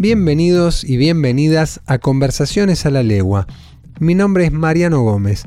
Bienvenidos 0.00 0.82
y 0.82 0.96
bienvenidas 0.96 1.82
a 1.84 1.98
Conversaciones 1.98 2.86
a 2.86 2.90
la 2.90 3.02
Legua. 3.02 3.46
Mi 3.98 4.14
nombre 4.14 4.46
es 4.46 4.50
Mariano 4.50 5.02
Gómez 5.02 5.44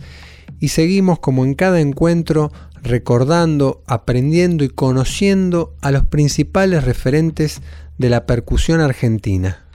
y 0.59 0.67
seguimos 0.67 1.17
como 1.17 1.43
en 1.43 1.55
cada 1.55 1.81
encuentro 1.81 2.51
recordando, 2.83 3.81
aprendiendo 3.87 4.63
y 4.63 4.69
conociendo 4.69 5.75
a 5.81 5.89
los 5.89 6.05
principales 6.05 6.83
referentes 6.83 7.63
de 7.97 8.11
la 8.11 8.27
percusión 8.27 8.79
argentina. 8.79 9.65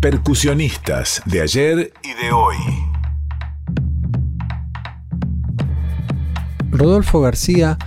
Percusionistas 0.00 1.22
de 1.26 1.42
ayer 1.42 1.92
y 2.02 2.24
de 2.24 2.32
hoy. 2.32 2.56
Rodolfo 6.72 7.20
García 7.20 7.78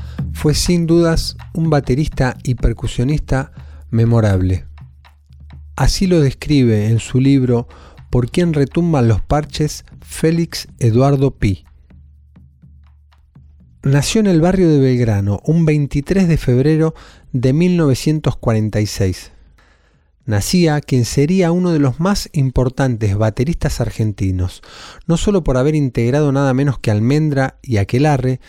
fue 0.41 0.55
sin 0.55 0.87
dudas 0.87 1.37
un 1.53 1.69
baterista 1.69 2.35
y 2.43 2.55
percusionista 2.55 3.51
memorable. 3.91 4.65
Así 5.75 6.07
lo 6.07 6.19
describe 6.19 6.87
en 6.87 6.97
su 6.97 7.19
libro 7.19 7.67
Por 8.09 8.31
quién 8.31 8.53
retumban 8.53 9.07
los 9.07 9.21
parches 9.21 9.85
Félix 10.01 10.67
Eduardo 10.79 11.29
Pi. 11.29 11.63
Nació 13.83 14.21
en 14.21 14.25
el 14.25 14.41
barrio 14.41 14.67
de 14.67 14.79
Belgrano 14.79 15.41
un 15.45 15.63
23 15.63 16.27
de 16.27 16.37
febrero 16.37 16.95
de 17.33 17.53
1946. 17.53 19.31
Nacía 20.25 20.79
quien 20.81 21.05
sería 21.05 21.51
uno 21.51 21.71
de 21.71 21.79
los 21.79 21.99
más 21.99 22.29
importantes 22.33 23.17
bateristas 23.17 23.81
argentinos, 23.81 24.61
no 25.07 25.17
solo 25.17 25.43
por 25.43 25.57
haber 25.57 25.73
integrado 25.73 26.31
nada 26.31 26.53
menos 26.53 26.77
que 26.77 26.91
Almendra 26.91 27.57
y 27.63 27.77
Aquelarre, 27.77 28.39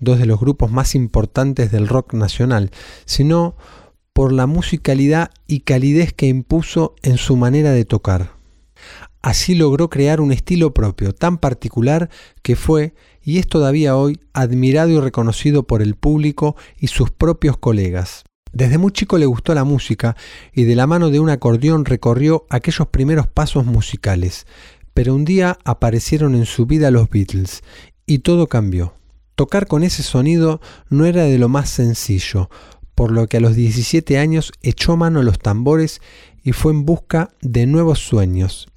dos 0.00 0.18
de 0.18 0.26
los 0.26 0.40
grupos 0.40 0.72
más 0.72 0.94
importantes 0.94 1.70
del 1.70 1.86
rock 1.86 2.14
nacional, 2.14 2.70
sino 3.04 3.56
por 4.12 4.32
la 4.32 4.46
musicalidad 4.46 5.30
y 5.46 5.60
calidez 5.60 6.12
que 6.12 6.26
impuso 6.26 6.96
en 7.02 7.16
su 7.16 7.36
manera 7.36 7.70
de 7.70 7.84
tocar. 7.84 8.32
Así 9.22 9.54
logró 9.54 9.90
crear 9.90 10.20
un 10.20 10.32
estilo 10.32 10.74
propio, 10.74 11.14
tan 11.14 11.38
particular 11.38 12.10
que 12.42 12.56
fue, 12.56 12.94
y 13.22 13.38
es 13.38 13.46
todavía 13.46 13.96
hoy, 13.96 14.18
admirado 14.32 14.90
y 14.90 14.98
reconocido 14.98 15.66
por 15.66 15.82
el 15.82 15.94
público 15.94 16.56
y 16.78 16.88
sus 16.88 17.10
propios 17.10 17.58
colegas. 17.58 18.24
Desde 18.52 18.78
muy 18.78 18.92
chico 18.92 19.16
le 19.16 19.26
gustó 19.26 19.54
la 19.54 19.64
música 19.64 20.16
y 20.52 20.64
de 20.64 20.74
la 20.74 20.86
mano 20.86 21.10
de 21.10 21.20
un 21.20 21.30
acordeón 21.30 21.84
recorrió 21.84 22.46
aquellos 22.50 22.88
primeros 22.88 23.26
pasos 23.28 23.64
musicales. 23.64 24.46
Pero 24.92 25.14
un 25.14 25.24
día 25.24 25.58
aparecieron 25.64 26.34
en 26.34 26.46
su 26.46 26.66
vida 26.66 26.90
los 26.90 27.08
Beatles 27.08 27.62
y 28.06 28.18
todo 28.18 28.48
cambió. 28.48 28.94
Tocar 29.36 29.66
con 29.66 29.84
ese 29.84 30.02
sonido 30.02 30.60
no 30.88 31.06
era 31.06 31.24
de 31.24 31.38
lo 31.38 31.48
más 31.48 31.70
sencillo, 31.70 32.50
por 32.94 33.12
lo 33.12 33.28
que 33.28 33.38
a 33.38 33.40
los 33.40 33.54
17 33.54 34.18
años 34.18 34.52
echó 34.62 34.96
mano 34.96 35.20
a 35.20 35.22
los 35.22 35.38
tambores 35.38 36.02
y 36.42 36.52
fue 36.52 36.72
en 36.72 36.84
busca 36.84 37.30
de 37.40 37.66
nuevos 37.66 38.00
sueños. 38.00 38.68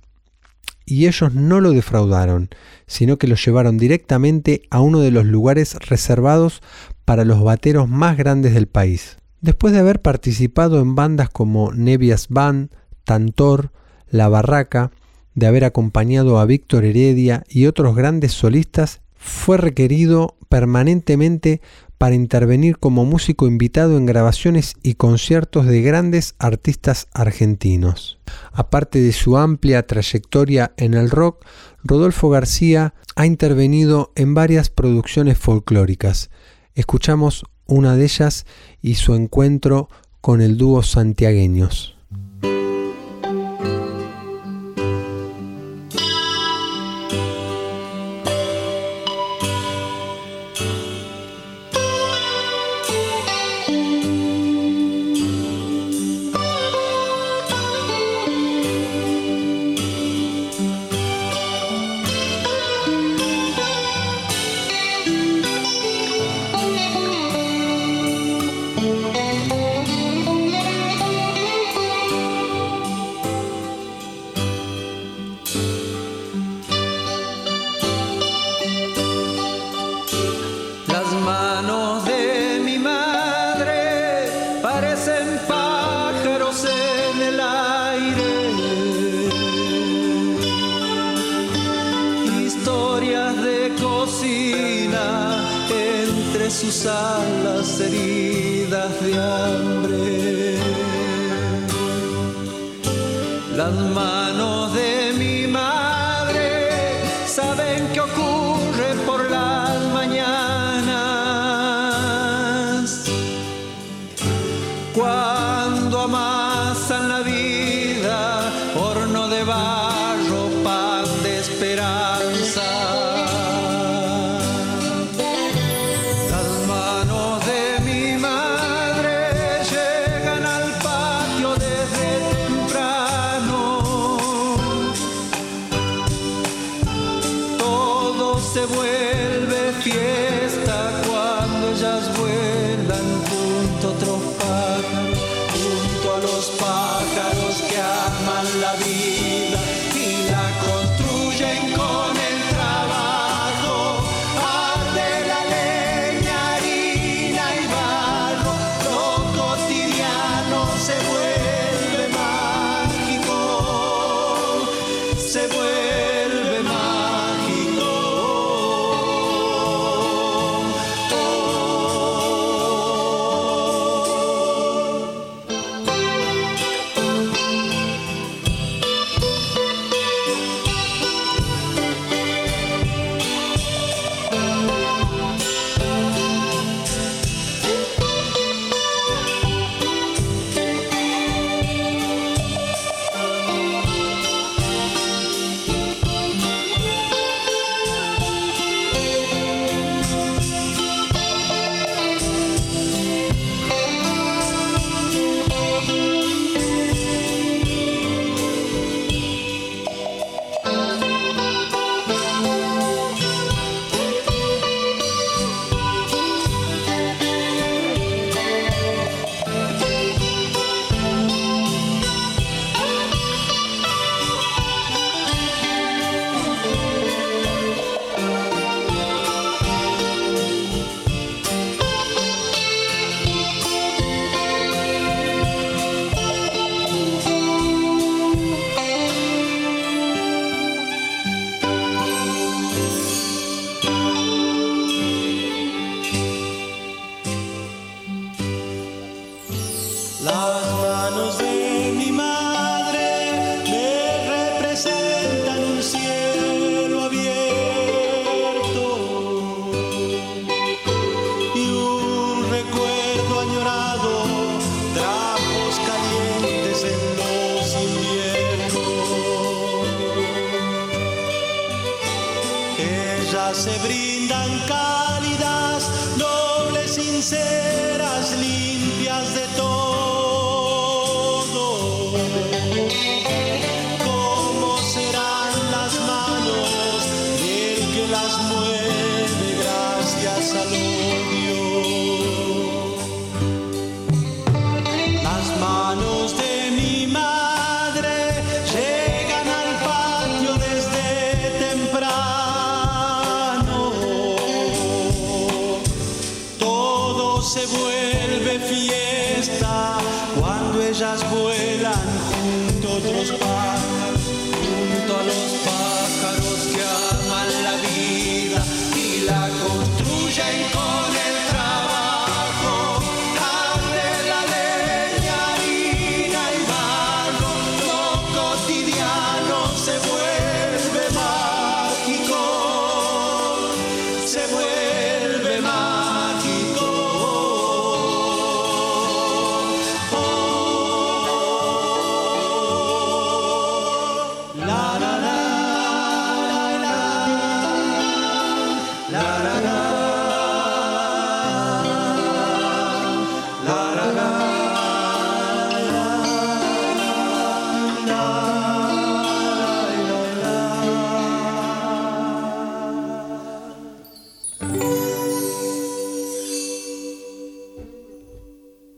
Y 0.85 1.07
ellos 1.07 1.33
no 1.33 1.61
lo 1.61 1.71
defraudaron, 1.71 2.49
sino 2.87 3.17
que 3.17 3.27
lo 3.27 3.35
llevaron 3.35 3.77
directamente 3.77 4.61
a 4.69 4.81
uno 4.81 4.99
de 4.99 5.11
los 5.11 5.25
lugares 5.25 5.75
reservados 5.75 6.61
para 7.05 7.25
los 7.25 7.43
bateros 7.43 7.89
más 7.89 8.17
grandes 8.17 8.53
del 8.53 8.67
país. 8.67 9.17
Después 9.43 9.73
de 9.73 9.79
haber 9.79 10.01
participado 10.01 10.79
en 10.79 10.95
bandas 10.95 11.27
como 11.27 11.73
Nevias 11.73 12.29
Band, 12.29 12.69
Tantor, 13.03 13.73
La 14.07 14.29
Barraca, 14.29 14.91
de 15.35 15.47
haber 15.47 15.65
acompañado 15.65 16.39
a 16.39 16.45
Víctor 16.45 16.85
Heredia 16.85 17.43
y 17.49 17.65
otros 17.65 17.93
grandes 17.93 18.31
solistas, 18.31 19.01
fue 19.17 19.57
requerido 19.57 20.37
permanentemente 20.47 21.59
para 21.97 22.15
intervenir 22.15 22.77
como 22.77 23.03
músico 23.03 23.45
invitado 23.45 23.97
en 23.97 24.05
grabaciones 24.05 24.75
y 24.81 24.93
conciertos 24.93 25.65
de 25.65 25.81
grandes 25.81 26.35
artistas 26.39 27.09
argentinos. 27.13 28.19
Aparte 28.53 29.01
de 29.01 29.11
su 29.11 29.35
amplia 29.35 29.85
trayectoria 29.85 30.71
en 30.77 30.93
el 30.93 31.09
rock, 31.09 31.45
Rodolfo 31.83 32.29
García 32.29 32.93
ha 33.17 33.25
intervenido 33.25 34.13
en 34.15 34.35
varias 34.35 34.69
producciones 34.69 35.37
folclóricas. 35.37 36.29
Escuchamos 36.75 37.43
una 37.73 37.95
de 37.95 38.05
ellas 38.05 38.45
y 38.81 38.95
su 38.95 39.15
encuentro 39.15 39.89
con 40.21 40.41
el 40.41 40.57
dúo 40.57 40.83
santiagueños. 40.83 41.92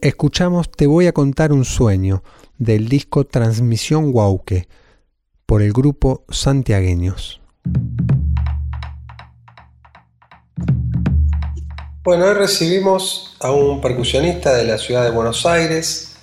Escuchamos 0.07 0.69
Te 0.69 0.85
voy 0.85 1.07
a 1.07 1.13
contar 1.13 1.51
un 1.51 1.65
sueño 1.65 2.23
del 2.59 2.87
disco 2.87 3.25
Transmisión 3.25 4.11
Guauque 4.11 4.67
por 5.47 5.63
el 5.63 5.73
grupo 5.73 6.25
Santiagueños. 6.29 7.41
Bueno, 12.03 12.25
hoy 12.25 12.33
recibimos 12.35 13.35
a 13.39 13.51
un 13.51 13.81
percusionista 13.81 14.53
de 14.53 14.65
la 14.65 14.77
ciudad 14.77 15.03
de 15.03 15.09
Buenos 15.09 15.45
Aires 15.47 16.17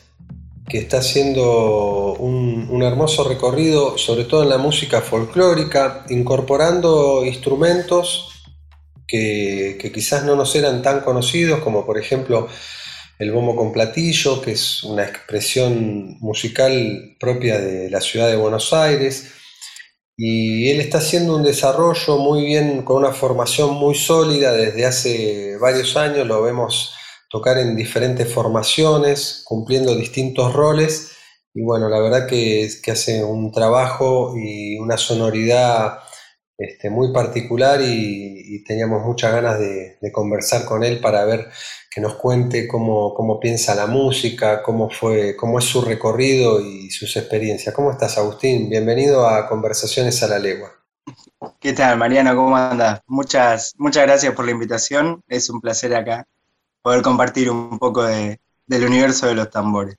que 0.69 0.79
está 0.79 0.99
haciendo 0.99 2.15
un, 2.15 2.83
hermoso 2.83 3.29
recorrido, 3.29 3.99
sobre 3.99 4.25
todo 4.25 4.45
en 4.45 4.49
la 4.49 4.59
música 4.59 5.01
folclórica, 5.01 6.05
incorporando 6.09 7.25
instrumentos 7.25 8.45
que, 9.07 9.77
que 9.81 9.91
quizás 9.91 10.25
no 10.25 10.37
nos 10.37 10.55
eran 10.55 10.83
tan 10.83 11.01
conocidos, 11.01 11.61
como 11.61 11.85
por 11.85 11.99
ejemplo 11.99 12.49
el 13.23 13.31
bombo 13.31 13.55
con 13.55 13.73
platillo, 13.73 14.43
que 14.43 14.53
es 14.53 14.83
una 14.83 15.05
expresión 15.05 16.19
musical 16.19 17.17
propia 17.21 17.61
de 17.61 17.89
la 17.89 18.01
ciudad 18.01 18.27
de 18.29 18.35
Buenos 18.35 18.73
Aires. 18.73 19.33
Y 20.17 20.69
él 20.71 20.81
está 20.81 20.99
haciendo 20.99 21.37
un 21.37 21.45
desarrollo 21.45 22.19
muy 22.19 22.45
bien, 22.45 22.83
con 22.83 22.97
una 22.97 23.13
formación 23.13 23.75
muy 23.75 23.95
sólida 23.95 24.53
desde 24.53 24.87
hace 24.87 25.57
varios 25.59 25.97
años, 25.97 26.27
lo 26.27 26.43
vemos 26.43 26.95
tocar 27.31 27.59
en 27.59 27.77
diferentes 27.77 28.31
formaciones, 28.31 29.43
cumpliendo 29.45 29.95
distintos 29.95 30.53
roles. 30.53 31.13
Y 31.55 31.63
bueno, 31.63 31.89
la 31.89 32.01
verdad 32.01 32.27
que, 32.27 32.69
que 32.83 32.91
hace 32.91 33.23
un 33.23 33.53
trabajo 33.53 34.35
y 34.37 34.79
una 34.79 34.97
sonoridad 34.99 36.01
este, 36.63 36.91
muy 36.91 37.13
particular 37.13 37.81
y, 37.83 38.63
teníamos 38.65 39.05
muchas 39.05 39.33
ganas 39.33 39.59
de, 39.59 39.99
conversar 40.13 40.65
con 40.65 40.85
él 40.85 41.01
para 41.01 41.25
ver 41.25 41.49
que 41.91 42.01
nos 42.01 42.15
cuente 42.15 42.69
cómo, 42.69 43.41
piensa 43.41 43.75
la 43.75 43.87
música, 43.87 44.63
cómo, 44.63 44.89
fue, 44.89 45.35
cómo 45.37 45.59
es 45.59 45.65
su 45.65 45.83
recorrido 45.83 46.61
y 46.61 46.91
sus 46.91 47.17
experiencias. 47.17 47.75
¿Cómo 47.75 47.91
estás, 47.91 48.19
Agustín? 48.19 48.71
Bienvenido 48.71 49.27
a 49.27 49.49
Conversaciones 49.49 50.23
a 50.23 50.29
la 50.29 50.39
Legua. 50.39 50.71
¿Qué 51.59 51.73
tal, 51.73 51.99
Mariano? 51.99 52.37
¿Cómo 52.37 52.57
andas? 52.57 53.01
Muchas, 53.07 53.73
muchas 53.79 54.05
gracias 54.05 54.35
por 54.35 54.45
la 54.45 54.53
invitación. 54.53 55.23
Es 55.29 55.51
un 55.51 55.61
placer 55.61 55.95
acá 55.95 56.27
poder 56.83 57.03
compartir 57.03 57.51
un 57.51 57.79
poco 57.79 58.05
del 58.05 58.39
universo 58.85 59.27
de 59.27 59.35
los 59.35 59.51
tambores. 59.51 59.97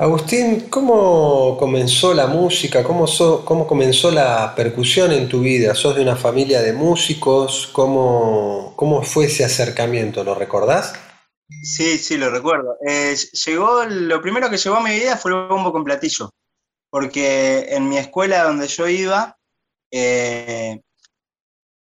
Agustín, 0.00 0.70
¿cómo 0.70 1.58
comenzó 1.58 2.14
la 2.14 2.26
música? 2.26 2.82
¿Cómo, 2.82 3.04
¿Cómo, 3.44 3.66
comenzó 3.66 4.10
la 4.10 4.54
percusión 4.54 5.12
en 5.12 5.28
tu 5.28 5.42
vida? 5.42 5.74
¿Sos 5.74 5.94
de 5.94 6.00
una 6.00 6.16
familia 6.16 6.62
de 6.62 6.72
músicos? 6.72 7.68
¿Cómo, 7.74 8.72
cómo 8.76 9.02
fue 9.02 9.26
ese 9.26 9.44
acercamiento? 9.44 10.24
¿Lo 10.24 10.34
recordás? 10.34 10.94
Sí, 11.62 11.98
sí, 11.98 12.16
lo 12.16 12.30
recuerdo. 12.30 12.78
Eh, 12.88 13.14
llegó, 13.44 13.84
lo 13.84 14.22
primero 14.22 14.48
que 14.48 14.56
llegó 14.56 14.76
a 14.76 14.82
mi 14.82 14.92
vida 14.92 15.18
fue 15.18 15.32
el 15.32 15.48
bombo 15.48 15.70
con 15.70 15.84
platillo, 15.84 16.30
porque 16.88 17.66
en 17.68 17.90
mi 17.90 17.98
escuela 17.98 18.44
donde 18.44 18.68
yo 18.68 18.88
iba 18.88 19.36
eh, 19.90 20.80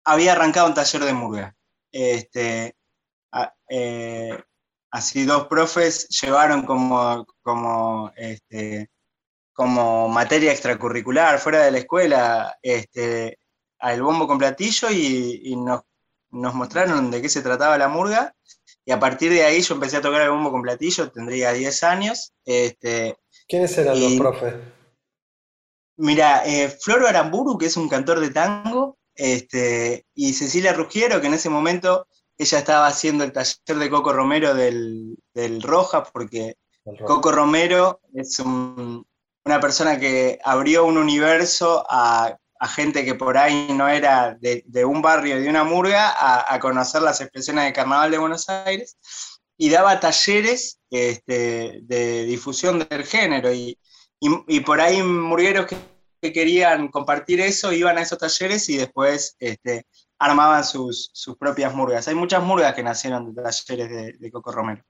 había 0.06 0.32
arrancado 0.32 0.70
un 0.70 0.74
taller 0.74 1.04
de 1.04 1.14
murga. 1.14 1.56
Este, 1.92 2.76
eh, 3.70 4.44
así 4.90 5.24
dos 5.24 5.46
profes 5.46 6.08
llevaron 6.10 6.64
como, 6.64 7.28
como, 7.48 8.12
este, 8.18 8.90
como 9.54 10.10
materia 10.10 10.52
extracurricular 10.52 11.40
fuera 11.40 11.64
de 11.64 11.72
la 11.72 11.78
escuela 11.78 12.58
este, 12.62 13.40
al 13.80 14.02
bombo 14.02 14.28
con 14.28 14.38
platillo 14.38 14.92
y, 14.92 15.56
nos, 15.56 15.84
nos, 16.32 16.54
mostraron 16.54 17.10
de 17.10 17.22
qué 17.22 17.30
se 17.30 17.42
trataba 17.42 17.78
la 17.78 17.88
murga. 17.88 18.36
Y 18.84 18.92
a 18.92 19.00
partir 19.00 19.32
de 19.32 19.46
ahí 19.46 19.62
yo 19.62 19.76
empecé 19.76 19.96
a 19.96 20.02
tocar 20.02 20.24
el 20.24 20.30
bombo 20.30 20.52
con 20.52 20.62
platillo, 20.62 21.10
tendría 21.10 21.54
10 21.54 21.84
años. 21.84 22.34
Este, 22.44 23.16
¿Quiénes 23.48 23.78
eran 23.78 23.98
los 23.98 24.14
profes? 24.16 24.56
Mira, 25.96 26.46
eh, 26.46 26.68
Floro 26.68 27.08
Aramburu, 27.08 27.58
que 27.58 27.68
es 27.68 27.78
un 27.78 27.88
cantor 27.88 28.20
de 28.20 28.32
tango, 28.32 28.98
este, 29.16 30.06
y 30.14 30.34
Cecilia 30.34 30.74
Ruggiero, 30.74 31.22
que 31.22 31.28
en 31.28 31.36
ese 31.36 31.50
momento 31.50 32.08
ella 32.38 32.60
estaba 32.60 32.88
haciendo 32.88 33.24
el 33.24 33.32
taller 33.32 33.58
de 33.66 33.90
Coco 33.90 34.14
Romero 34.14 34.54
del, 34.54 35.18
Roja, 35.62 36.04
porque 36.04 36.56
Coco 37.06 37.32
Romero 37.32 38.00
es 38.14 38.40
una 38.40 39.60
persona 39.60 40.00
que 40.00 40.40
abrió 40.44 40.86
un 40.86 40.98
universo 40.98 41.86
a, 41.90 42.38
gente 42.70 43.06
que 43.06 43.14
por 43.14 43.38
ahí 43.38 43.68
no 43.72 43.88
era 43.88 44.36
de, 44.40 44.86
un 44.86 45.02
barrio, 45.02 45.40
de 45.40 45.50
una 45.50 45.64
murga, 45.64 46.16
a, 46.54 46.60
conocer 46.60 47.02
las 47.02 47.22
expresiones 47.22 47.66
de 47.66 47.74
carnaval 47.74 48.12
de 48.12 48.18
Buenos 48.18 48.50
Aires, 48.50 48.98
y 49.58 49.70
daba 49.70 50.00
talleres 50.00 50.80
este, 50.90 51.82
de 51.84 52.26
difusión 52.26 52.80
del 52.80 53.04
género, 53.04 53.52
y, 53.54 53.78
por 54.66 54.82
ahí 54.82 55.02
murgueros 55.04 55.68
que, 55.68 55.78
querían 56.20 56.90
compartir 56.90 57.40
eso 57.40 57.72
iban 57.72 57.98
a 57.98 58.02
esos 58.02 58.18
talleres 58.18 58.68
y 58.68 58.76
después 58.76 59.38
este, 59.40 59.86
armaban 60.20 60.64
sus, 60.64 61.12
propias 61.40 61.74
murgas. 61.74 62.08
Hay 62.08 62.16
muchas 62.16 62.44
murgas 62.44 62.74
que 62.74 62.84
nacieron 62.84 63.34
de 63.34 63.42
talleres 63.42 64.20
de, 64.20 64.32
Coco 64.32 64.52
Romero. 64.52 64.84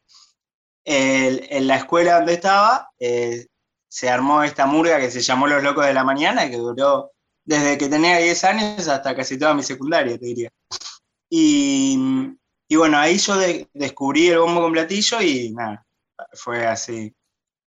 En 0.89 1.67
la 1.67 1.75
escuela 1.75 2.15
donde 2.15 2.34
estaba, 2.34 2.89
eh, 2.98 3.48
se 3.89 4.10
armó 4.10 4.44
esta 4.44 4.65
murga 4.65 5.00
que 5.00 5.12
se 5.12 5.20
llamó 5.20 5.46
Los 5.46 5.62
Locos 5.62 5.86
de 5.86 5.94
la 5.94 6.06
Mañana, 6.06 6.50
que 6.50 6.56
duró 6.56 7.12
desde 7.44 7.77
que 7.77 7.89
tenía 7.89 8.17
10 8.17 8.44
años 8.46 8.88
hasta 8.88 9.13
casi 9.13 9.38
toda 9.38 9.53
mi 9.53 9.63
secundaria, 9.63 10.17
te 10.17 10.25
diría. 10.25 10.50
Y, 11.29 11.98
bueno, 12.72 12.98
ahí 12.98 13.17
yo 13.17 13.36
descubrí 13.74 14.27
el 14.29 14.39
bombo 14.39 14.62
con 14.62 14.72
platillo 14.72 15.22
y 15.22 15.51
nada, 15.51 15.86
fue 16.34 16.65
así. 16.65 17.13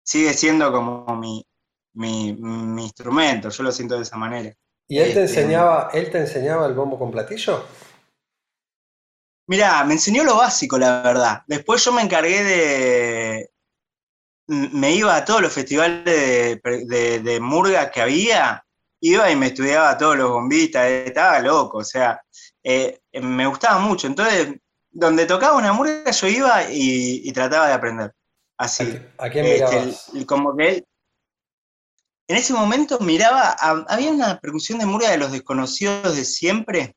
Sigue 0.04 0.35
siendo 0.35 0.70
como 0.70 1.16
mi, 1.16 1.46
mi 1.94 2.82
instrumento, 2.82 3.49
yo 3.49 3.62
lo 3.62 3.73
siento 3.73 3.96
de 3.96 4.02
esa 4.02 4.18
manera. 4.18 4.54
¿Y 4.88 4.99
él 4.99 5.14
te 5.14 5.25
este, 5.25 5.40
enseñaba, 5.40 5.90
él 5.92 6.11
te 6.11 6.18
enseñaba 6.18 6.66
el 6.66 6.75
bombo 6.75 6.99
con 6.99 7.11
platillo? 7.11 7.64
Mirá, 9.48 9.84
me 9.84 9.94
enseñó 9.94 10.24
lo 10.24 10.36
básico, 10.36 10.78
la 10.78 11.02
verdad. 11.02 11.42
Después 11.46 11.84
yo 11.84 11.92
me 11.92 12.02
encargué 12.02 12.42
de. 12.42 13.50
Me 14.48 14.92
iba 14.92 15.16
a 15.16 15.24
todos 15.24 15.42
los 15.42 15.52
festivales 15.52 16.04
de, 16.04 17.38
murga 17.40 17.90
que 17.90 18.00
había, 18.00 18.64
iba 19.00 19.30
y 19.30 19.36
me 19.36 19.46
estudiaba 19.46 19.98
todos 19.98 20.16
los 20.16 20.30
bombistas, 20.30 20.86
estaba 20.86 21.40
loco, 21.40 21.78
o 21.78 21.84
sea, 21.84 22.20
eh, 22.62 23.00
me 23.12 23.46
gustaba 23.46 23.80
mucho. 23.80 24.06
Entonces, 24.06 24.54
donde 24.90 25.26
tocaba 25.26 25.56
una 25.56 25.72
murga, 25.72 26.10
yo 26.12 26.28
iba 26.28 26.62
y, 26.70 27.32
trataba 27.32 27.66
de 27.66 27.72
aprender. 27.72 28.12
Así. 28.56 28.98
¿A, 29.18 29.28
quién 29.28 29.44
mirabas? 29.44 30.12
como 30.26 30.56
que 30.56 30.68
él, 30.68 30.86
en 32.28 32.36
ese 32.36 32.52
momento 32.52 32.98
miraba, 32.98 33.50
había 33.88 34.10
una 34.10 34.40
percusión 34.40 34.78
de 34.78 34.86
murga 34.86 35.10
de 35.10 35.18
los 35.18 35.32
desconocidos 35.32 36.16
de 36.16 36.24
siempre, 36.24 36.96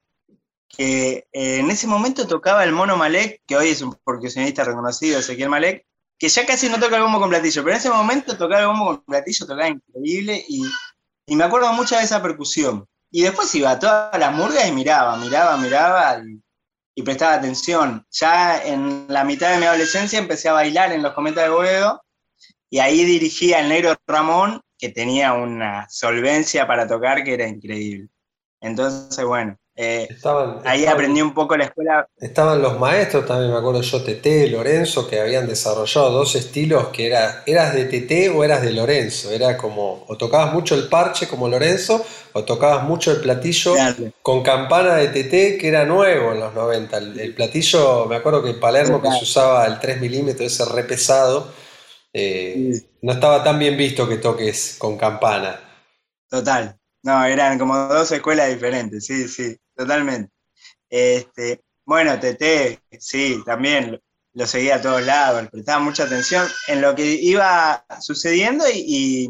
que 0.70 1.28
eh, 1.34 1.58
en 1.60 1.70
ese 1.72 1.88
momento 1.88 2.28
tocaba 2.28 2.64
el 2.64 2.72
mono 2.72 2.96
Malek, 2.96 3.42
que 3.46 3.58
hoy 3.58 3.70
es 3.70 3.82
un 3.82 3.94
percusionista 3.94 4.64
reconocido, 4.64 5.20
Ezequiel 5.20 5.50
Malek, 5.50 5.86
que 6.18 6.30
ya 6.30 6.46
casi 6.46 6.70
no 6.70 6.80
toca 6.80 6.96
el 6.96 7.02
bombo 7.02 7.20
con 7.20 7.30
platillo, 7.30 7.64
pero 7.64 7.76
en 7.76 7.80
ese 7.80 7.90
momento 7.90 8.38
tocaba 8.38 8.62
el 8.62 8.68
bombo 8.68 8.86
con 8.86 9.04
platillo, 9.04 9.46
tocaba 9.46 9.70
increíble, 9.70 10.44
y, 10.48 10.64
me 11.36 11.44
acuerdo 11.44 11.72
mucho 11.74 11.96
de 11.96 12.04
esa 12.04 12.22
percusión. 12.22 12.88
Y 13.12 13.24
después 13.24 13.54
iba 13.56 13.72
a 13.72 13.80
todas 13.80 14.18
las 14.20 14.34
murgas 14.34 14.68
y 14.68 14.72
miraba, 14.72 15.16
miraba, 15.18 15.58
miraba, 15.58 16.22
y, 16.24 16.42
y 16.96 17.04
prestaba 17.04 17.36
atención. 17.36 18.06
Ya 18.12 18.64
en 18.64 19.06
la 19.08 19.24
mitad 19.24 19.52
de 19.52 19.58
mi 19.58 19.66
adolescencia 19.66 20.20
empecé 20.20 20.50
a 20.50 20.54
bailar 20.54 20.92
en 20.92 21.04
los 21.04 21.14
cometas 21.14 21.44
de 21.44 21.50
Boedo, 21.50 22.04
y 22.70 22.80
ahí 22.80 23.04
dirigía 23.04 23.60
el 23.60 23.70
negro 23.70 23.96
Ramón, 24.08 24.62
que 24.78 24.90
tenía 24.90 25.34
una 25.34 25.88
solvencia 25.90 26.66
para 26.66 26.88
tocar 26.88 27.24
que 27.24 27.34
era 27.34 27.48
increíble. 27.48 28.10
Entonces, 28.62 29.24
bueno, 29.26 29.59
eh, 29.82 30.10
ahí 30.66 30.86
aprendí 30.86 31.22
un 31.22 31.34
poco 31.34 31.56
la 31.56 31.64
escuela. 31.64 32.06
Estaban 32.18 32.62
los 32.62 32.78
maestros 32.78 33.26
también, 33.26 33.54
me 33.54 33.58
acuerdo 33.58 33.82
yo, 33.82 34.04
Tete, 34.04 34.50
Lorenzo, 34.50 35.08
que 35.08 35.22
habían 35.22 35.48
desarrollado 35.48 36.12
dos 36.12 36.36
estilos 36.36 36.90
que 36.90 37.08
era, 37.08 37.44
eras 37.46 37.74
de 37.74 37.86
Tete 37.86 38.28
o 38.28 38.44
eras 38.44 38.62
de 38.62 38.74
Lorenzo. 38.74 39.32
Era 39.32 39.56
como, 39.56 40.04
o 40.06 40.18
tocabas 40.18 40.54
mucho 40.54 40.76
el 40.76 40.90
parche 40.90 41.30
como 41.30 41.48
Lorenzo, 41.48 42.06
o 42.34 42.44
tocabas 42.44 42.84
mucho 42.84 43.14
el 43.14 43.22
platillo 43.22 43.74
con 44.22 44.44
campana 44.44 44.96
de 44.96 45.08
Tete, 45.08 45.58
que 45.58 45.70
era 45.70 45.86
nuevo 45.86 46.34
en 46.34 46.42
los 46.42 46.54
90. 46.54 46.98
El, 46.98 47.34
platillo, 47.34 48.06
me 48.06 48.18
acuerdo 48.18 48.44
que 48.44 48.50
en 48.50 48.60
Palermo 48.60 49.02
que 49.02 49.10
se 49.12 49.24
usaba 49.24 49.66
el 49.66 49.80
3 49.80 50.02
milímetros, 50.02 50.52
ese 50.52 50.66
re 50.66 50.84
pesado 50.84 51.54
eh, 52.12 52.82
no 53.02 53.14
estaba 53.14 53.42
tan 53.46 53.58
bien 53.58 53.78
visto 53.78 54.10
que 54.10 54.18
toques 54.18 54.76
con 54.78 54.98
campana. 54.98 55.58
Total. 56.30 56.76
No, 57.02 57.24
eran 57.24 57.58
como 57.58 57.78
dos 57.78 58.12
escuelas 58.12 58.50
diferentes, 58.50 59.06
sí, 59.06 59.28
sí, 59.30 59.56
totalmente. 59.80 60.32
Este, 60.90 61.64
bueno, 61.86 62.20
TT, 62.20 62.82
sí, 63.00 63.42
también 63.46 64.00
lo, 64.34 64.46
seguía 64.46 64.76
a 64.76 64.82
todos 64.82 65.04
lados, 65.04 65.48
prestaba 65.50 65.80
mucha 65.80 66.04
atención 66.04 66.46
en 66.68 66.82
lo 66.82 66.94
que 66.96 67.06
iba 67.06 67.86
sucediendo 68.02 68.66
y, 68.70 69.30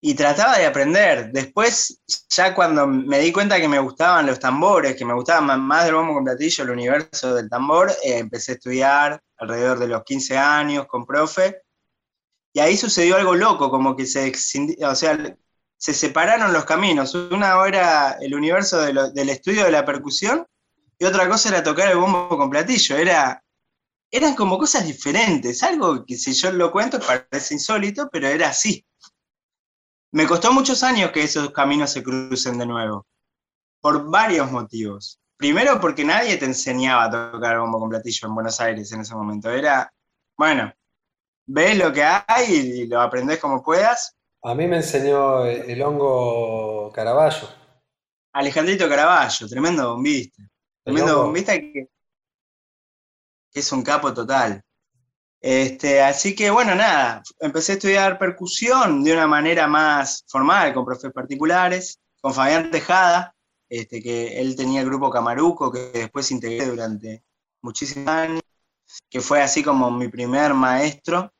y 0.00 0.14
trataba 0.14 0.56
de 0.56 0.66
aprender. 0.66 1.30
Después, 1.32 2.00
ya 2.30 2.54
cuando 2.54 2.86
me 2.86 3.18
di 3.18 3.30
cuenta 3.30 3.60
que 3.60 3.68
me 3.68 3.78
gustaban 3.78 4.26
los 4.26 4.40
tambores, 4.40 4.96
que 4.96 5.04
me 5.04 5.14
gustaban 5.14 5.60
más 5.60 5.84
del 5.84 5.94
bombo 5.94 6.14
con 6.14 6.24
platillo, 6.24 6.64
el 6.64 6.70
universo 6.70 7.34
del 7.34 7.50
tambor, 7.50 7.90
eh, 8.02 8.18
empecé 8.18 8.52
a 8.52 8.54
estudiar 8.54 9.22
alrededor 9.36 9.78
de 9.78 9.88
los 9.88 10.02
15 10.02 10.38
años 10.38 10.86
con 10.86 11.04
profe. 11.04 11.62
Y 12.54 12.60
ahí 12.60 12.76
sucedió 12.76 13.16
algo 13.16 13.34
loco, 13.34 13.70
como 13.70 13.94
que 13.94 14.06
se, 14.06 14.32
o 14.82 14.94
sea, 14.94 15.36
se 15.80 15.94
separaron 15.94 16.52
los 16.52 16.66
caminos. 16.66 17.14
Una 17.14 17.66
era 17.66 18.12
el 18.20 18.34
universo 18.34 18.82
del 18.82 19.28
estudio 19.30 19.64
de 19.64 19.70
la 19.70 19.84
percusión 19.84 20.46
y 20.98 21.06
otra 21.06 21.26
cosa 21.26 21.48
era 21.48 21.62
tocar 21.62 21.90
el 21.90 21.96
bombo 21.96 22.28
con 22.28 22.50
platillo. 22.50 22.98
Era, 22.98 23.42
eran 24.10 24.34
como 24.34 24.58
cosas 24.58 24.84
diferentes, 24.84 25.62
algo 25.62 26.04
que 26.04 26.18
si 26.18 26.34
yo 26.34 26.52
lo 26.52 26.70
cuento 26.70 27.00
parece 27.00 27.54
insólito, 27.54 28.10
pero 28.12 28.28
era 28.28 28.50
así. 28.50 28.84
Me 30.12 30.26
costó 30.26 30.52
muchos 30.52 30.82
años 30.82 31.12
que 31.12 31.22
esos 31.22 31.50
caminos 31.50 31.90
se 31.92 32.02
crucen 32.02 32.58
de 32.58 32.66
nuevo, 32.66 33.06
por 33.80 34.10
varios 34.10 34.52
motivos. 34.52 35.18
Primero 35.38 35.80
porque 35.80 36.04
nadie 36.04 36.36
te 36.36 36.44
enseñaba 36.44 37.04
a 37.04 37.32
tocar 37.32 37.58
bombo 37.58 37.80
con 37.80 37.88
platillo 37.88 38.28
en 38.28 38.34
Buenos 38.34 38.60
Aires 38.60 38.92
en 38.92 39.00
ese 39.00 39.14
momento. 39.14 39.48
Era, 39.48 39.90
bueno, 40.36 40.70
ves 41.46 41.78
lo 41.78 41.90
que 41.90 42.04
hay 42.04 42.52
y 42.52 42.86
lo 42.86 43.00
aprendes 43.00 43.38
como 43.38 43.62
puedas. 43.62 44.14
A 44.42 44.54
mí 44.54 44.66
me 44.66 44.76
enseñó 44.76 45.44
el 45.44 45.82
hongo 45.82 46.90
Caraballo. 46.92 47.48
Alejandrito 48.32 48.88
Caraballo, 48.88 49.48
tremendo 49.48 49.90
bombista. 49.92 50.42
Tremendo 50.82 51.24
bombista 51.24 51.58
que, 51.58 51.88
que 53.52 53.60
es 53.60 53.72
un 53.72 53.82
capo 53.82 54.14
total. 54.14 54.62
Este, 55.42 56.02
así 56.02 56.34
que 56.34 56.50
bueno, 56.50 56.74
nada, 56.74 57.22
empecé 57.38 57.72
a 57.72 57.74
estudiar 57.76 58.18
percusión 58.18 59.02
de 59.04 59.12
una 59.12 59.26
manera 59.26 59.66
más 59.66 60.24
formal, 60.26 60.72
con 60.72 60.84
profes 60.84 61.12
particulares, 61.12 61.98
con 62.20 62.32
Fabián 62.32 62.70
Tejada, 62.70 63.34
este, 63.68 64.02
que 64.02 64.40
él 64.40 64.56
tenía 64.56 64.80
el 64.80 64.86
grupo 64.86 65.10
Camaruco, 65.10 65.70
que 65.70 65.90
después 65.92 66.30
integré 66.30 66.66
durante 66.66 67.24
muchísimos 67.62 68.08
años, 68.08 68.42
que 69.08 69.20
fue 69.20 69.42
así 69.42 69.62
como 69.62 69.90
mi 69.90 70.08
primer 70.08 70.54
maestro 70.54 71.32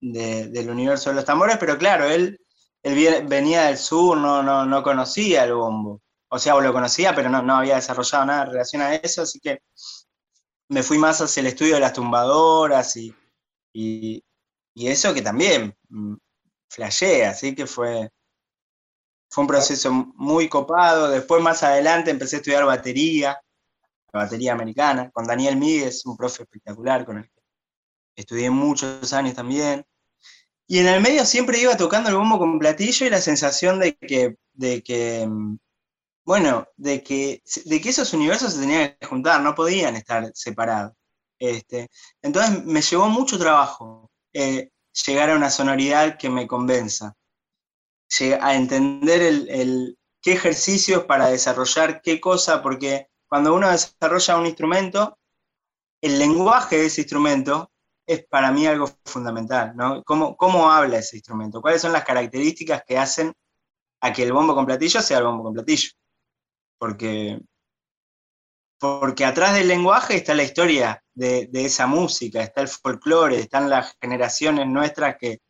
del 0.00 0.70
universo 0.70 1.10
de 1.10 1.16
los 1.16 1.24
tambores, 1.24 1.56
pero 1.58 1.76
claro, 1.78 2.04
él, 2.04 2.40
venía 2.82 3.64
del 3.64 3.78
sur, 3.78 4.16
no, 4.16 4.42
no, 4.42 4.64
no 4.64 4.82
conocía 4.82 5.44
el 5.44 5.54
bombo, 5.54 6.00
o 6.30 6.38
sea, 6.38 6.54
lo 6.60 6.72
conocía, 6.72 7.14
pero 7.14 7.28
no, 7.28 7.56
había 7.56 7.76
desarrollado 7.76 8.26
nada 8.26 8.44
en 8.44 8.50
relación 8.50 8.82
a 8.82 8.94
eso, 8.94 9.22
así 9.22 9.40
que 9.40 9.62
me 10.68 10.82
fui 10.82 10.98
más 10.98 11.20
hacia 11.20 11.40
el 11.40 11.46
estudio 11.46 11.74
de 11.74 11.80
las 11.80 11.94
tumbadoras 11.94 12.96
y, 12.96 13.14
y, 13.72 14.22
eso 14.74 15.12
que 15.14 15.22
también 15.22 15.74
mm, 15.88 16.14
flashé, 16.68 17.26
así 17.26 17.54
que 17.54 17.66
fue, 17.66 18.10
fue 19.28 19.42
un 19.42 19.48
proceso 19.48 19.90
muy 19.92 20.48
copado. 20.48 21.08
Después, 21.08 21.42
más 21.42 21.62
adelante, 21.62 22.10
empecé 22.10 22.36
a 22.36 22.38
estudiar 22.38 22.64
batería, 22.64 23.40
la 24.12 24.20
batería 24.20 24.52
americana, 24.52 25.10
con 25.10 25.26
Daniel 25.26 25.56
Míguez, 25.56 26.06
un 26.06 26.16
profe 26.16 26.44
espectacular 26.44 27.04
con 27.04 27.18
el 27.18 27.30
estudié 28.20 28.50
muchos 28.50 29.12
años 29.12 29.34
también. 29.34 29.84
Y 30.66 30.78
en 30.80 30.88
el 30.88 31.00
medio 31.00 31.24
siempre 31.24 31.60
iba 31.60 31.76
tocando 31.76 32.10
el 32.10 32.16
bombo 32.16 32.38
con 32.38 32.58
platillo 32.58 33.06
y 33.06 33.10
la 33.10 33.20
sensación 33.20 33.78
de 33.80 33.96
que, 33.96 34.36
de 34.52 34.82
que 34.82 35.26
mm, 35.26 35.56
bueno, 36.28 36.68
de 36.76 37.02
que, 37.02 37.42
de 37.64 37.80
que 37.80 37.88
esos 37.88 38.12
universos 38.12 38.52
se 38.52 38.60
tenían 38.60 38.94
que 39.00 39.06
juntar, 39.06 39.40
no 39.40 39.54
podían 39.54 39.96
estar 39.96 40.30
separados. 40.34 40.92
Este, 41.38 41.88
entonces 42.20 42.64
me 42.66 42.82
llevó 42.82 43.08
mucho 43.08 43.38
trabajo 43.38 44.10
eh, 44.34 44.68
llegar 45.06 45.30
a 45.30 45.36
una 45.36 45.48
sonoridad 45.48 46.18
que 46.18 46.28
me 46.28 46.46
convenza, 46.46 47.14
a 48.40 48.54
entender 48.54 49.22
el, 49.22 49.98
qué 50.20 50.32
ejercicios 50.32 51.04
para 51.04 51.28
desarrollar 51.28 52.02
qué 52.02 52.20
cosa, 52.20 52.62
porque 52.62 53.06
cuando 53.26 53.54
uno 53.54 53.70
desarrolla 53.70 54.36
un 54.36 54.46
instrumento, 54.46 55.16
el 56.02 56.18
lenguaje 56.18 56.76
de 56.76 56.86
ese 56.86 57.02
instrumento 57.02 57.70
es 58.08 58.24
para 58.26 58.50
mí 58.50 58.66
algo 58.66 58.90
fundamental, 59.04 59.76
¿no? 59.76 60.02
¿Cómo, 60.02 60.36
¿Cómo 60.36 60.70
habla 60.70 60.98
ese 60.98 61.16
instrumento? 61.16 61.60
¿Cuáles 61.60 61.82
son 61.82 61.92
las 61.92 62.04
características 62.04 62.82
que 62.86 62.98
hacen 62.98 63.32
a 64.00 64.12
que 64.12 64.24
el 64.24 64.32
bombo 64.32 64.54
con 64.54 64.66
platillo 64.66 65.00
sea 65.02 65.18
el 65.18 65.24
bombo 65.24 65.44
con 65.44 65.54
platillo? 65.54 65.90
porque, 66.78 67.40
porque 68.78 69.24
atrás 69.24 69.54
del 69.54 69.68
lenguaje 69.68 70.16
está 70.16 70.34
la 70.34 70.44
historia 70.44 71.02
de, 71.14 71.50
esa 71.52 71.86
música, 71.86 72.42
está 72.42 72.62
el 72.62 72.68
folclore, 72.68 73.40
están 73.40 73.68
las 73.68 73.96
generaciones 74.00 74.66
nuestras 74.66 75.16
que, 75.18 75.40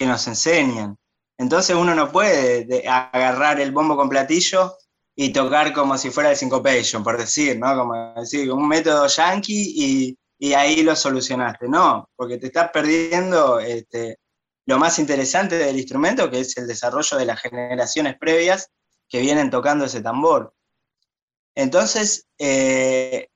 nos 0.00 0.26
enseñan. 0.28 0.96
Entonces 1.36 1.74
uno 1.74 1.92
no 1.94 2.10
puede 2.10 2.86
agarrar 2.88 3.60
el 3.60 3.72
bombo 3.72 3.96
con 3.96 4.08
platillo 4.08 4.76
y 5.16 5.32
tocar 5.32 5.72
como 5.72 5.98
si 5.98 6.10
fuera 6.10 6.30
el 6.30 6.36
syncopation, 6.36 7.02
por 7.02 7.18
decir, 7.18 7.58
¿no? 7.58 7.76
Como 7.76 8.14
decir, 8.14 8.50
un 8.52 8.68
método 8.68 9.08
yankee 9.08 9.74
y, 9.76 10.18
ahí 10.54 10.82
lo 10.82 10.94
solucionaste. 10.94 11.68
No, 11.68 12.08
porque 12.16 12.38
te 12.38 12.46
estás 12.46 12.70
perdiendo 12.70 13.58
este, 13.58 14.18
lo 14.66 14.78
más 14.78 14.98
interesante 14.98 15.56
del 15.56 15.78
instrumento, 15.78 16.30
que 16.30 16.40
es 16.40 16.56
el 16.56 16.66
desarrollo 16.66 17.16
de 17.16 17.26
las 17.26 17.40
generaciones 17.40 18.16
previas 18.18 18.70
que 19.08 19.20
vienen 19.20 19.50
tocando 19.50 19.86
ese 19.86 20.02
tambor. 20.02 20.52
Entonces, 21.54 22.26
eh, 22.38 23.28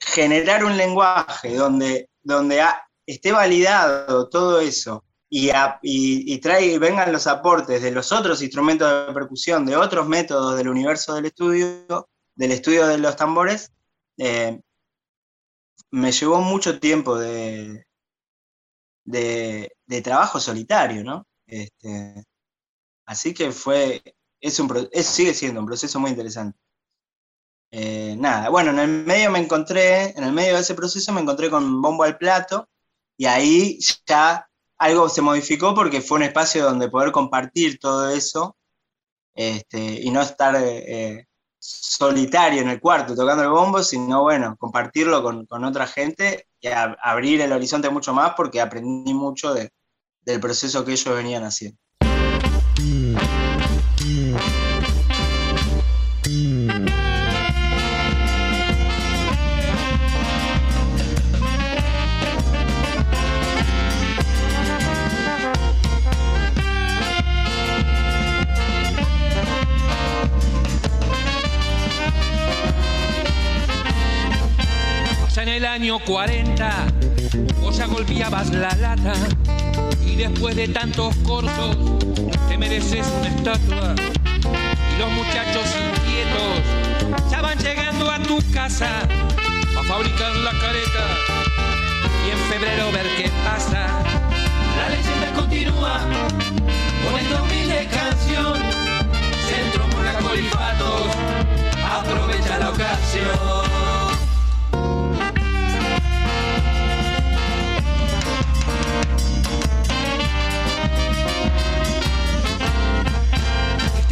generar 0.00 0.64
un 0.64 0.76
lenguaje 0.76 1.54
donde, 1.54 2.08
donde 2.22 2.62
esté 3.06 3.32
validado 3.32 4.28
todo 4.28 4.60
eso 4.60 5.04
y, 5.28 5.50
y, 5.82 6.78
vengan 6.78 7.12
los 7.12 7.26
aportes 7.26 7.82
de 7.82 7.90
los 7.90 8.12
otros 8.12 8.42
instrumentos 8.42 9.06
de 9.06 9.14
percusión, 9.14 9.64
de 9.64 9.76
otros 9.76 10.06
métodos 10.06 10.56
del 10.56 10.68
universo 10.68 11.14
del 11.14 11.26
estudio, 11.26 12.08
del 12.34 12.52
estudio 12.52 12.86
de 12.86 12.98
los 12.98 13.16
tambores, 13.16 13.72
eh, 14.18 14.60
me 15.92 16.10
llevó 16.12 16.40
mucho 16.40 16.80
tiempo 16.80 17.18
de, 17.18 17.86
de, 19.04 20.02
trabajo 20.02 20.40
solitario, 20.40 21.04
¿no? 21.04 21.26
Este, 21.46 22.24
así 23.06 23.34
que 23.34 23.52
fue, 23.52 24.02
es 24.40 24.58
un, 24.58 24.88
sigue 25.02 25.34
siendo 25.34 25.60
un 25.60 25.66
proceso 25.66 26.00
muy 26.00 26.10
interesante. 26.10 26.58
Eh, 27.70 28.16
nada, 28.18 28.50
bueno, 28.50 28.70
en 28.70 28.78
el 28.80 29.04
medio 29.04 29.30
me 29.30 29.38
encontré, 29.38 30.10
en 30.16 30.24
el 30.24 30.32
medio 30.32 30.54
de 30.54 30.60
ese 30.60 30.74
proceso 30.74 31.12
me 31.12 31.22
encontré 31.22 31.50
con 31.50 31.80
Bombo 31.80 32.04
al 32.04 32.18
Plato 32.18 32.68
y 33.16 33.26
ahí 33.26 33.78
ya 34.06 34.46
algo 34.78 35.08
se 35.08 35.22
modificó 35.22 35.74
porque 35.74 36.00
fue 36.00 36.18
un 36.18 36.24
espacio 36.24 36.64
donde 36.64 36.90
poder 36.90 37.12
compartir 37.12 37.78
todo 37.78 38.10
eso 38.10 38.56
este, 39.34 40.00
y 40.02 40.10
no 40.10 40.20
estar 40.22 40.56
eh, 40.56 41.26
solitario 41.62 42.60
en 42.60 42.68
el 42.70 42.80
cuarto 42.80 43.14
tocando 43.14 43.44
el 43.44 43.50
bombo, 43.50 43.84
sino 43.84 44.22
bueno, 44.22 44.56
compartirlo 44.58 45.22
con, 45.22 45.64
otra 45.64 45.86
gente 45.86 46.48
y 46.60 46.68
abrir 46.68 47.40
el 47.40 47.52
horizonte 47.52 47.88
mucho 47.88 48.12
más 48.12 48.32
porque 48.36 48.60
aprendí 48.60 49.14
mucho 49.14 49.54
del 49.54 50.40
proceso 50.40 50.84
que 50.84 50.92
ellos 50.92 51.14
venían 51.14 51.44
haciendo. 51.44 51.78
Año 75.92 76.04
40 76.06 76.86
vos 77.60 77.76
ya 77.76 77.86
golpeabas 77.86 78.50
la 78.50 78.74
lata 78.76 79.12
y 80.02 80.16
después 80.16 80.56
de 80.56 80.68
tantos 80.68 81.14
cortos 81.16 81.76
te 82.48 82.56
mereces 82.56 83.06
una 83.18 83.28
estatua. 83.28 83.94
Y 83.94 84.98
los 84.98 85.10
muchachos 85.12 85.66
inquietos 85.76 87.30
ya 87.30 87.42
van 87.42 87.58
llegando 87.58 88.10
a 88.10 88.18
tu 88.20 88.38
casa 88.52 89.02
a 89.02 89.82
fabricar 89.84 90.34
la 90.36 90.52
careta. 90.52 91.04
Y 92.26 92.30
en 92.30 92.38
febrero 92.50 92.90
ver 92.90 93.06
qué 93.18 93.30
pasa. 93.44 94.02
La 94.78 94.88
leyenda 94.88 95.32
continúa 95.34 96.00
con 97.04 97.20
esta 97.20 97.42
humilde 97.42 97.88
canción. 97.90 98.58
Centro 99.46 99.84
por 99.90 100.26
colifatos 100.26 101.02
aprovecha 101.84 102.58
la 102.58 102.70
ocasión 102.70 103.81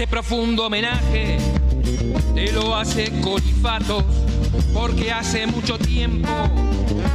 Este 0.01 0.11
profundo 0.11 0.65
homenaje 0.65 1.37
te 2.35 2.53
lo 2.53 2.75
hace 2.75 3.13
Colifatos, 3.21 4.03
porque 4.73 5.13
hace 5.13 5.47
mucho 5.47 5.77
tiempo 5.79 6.27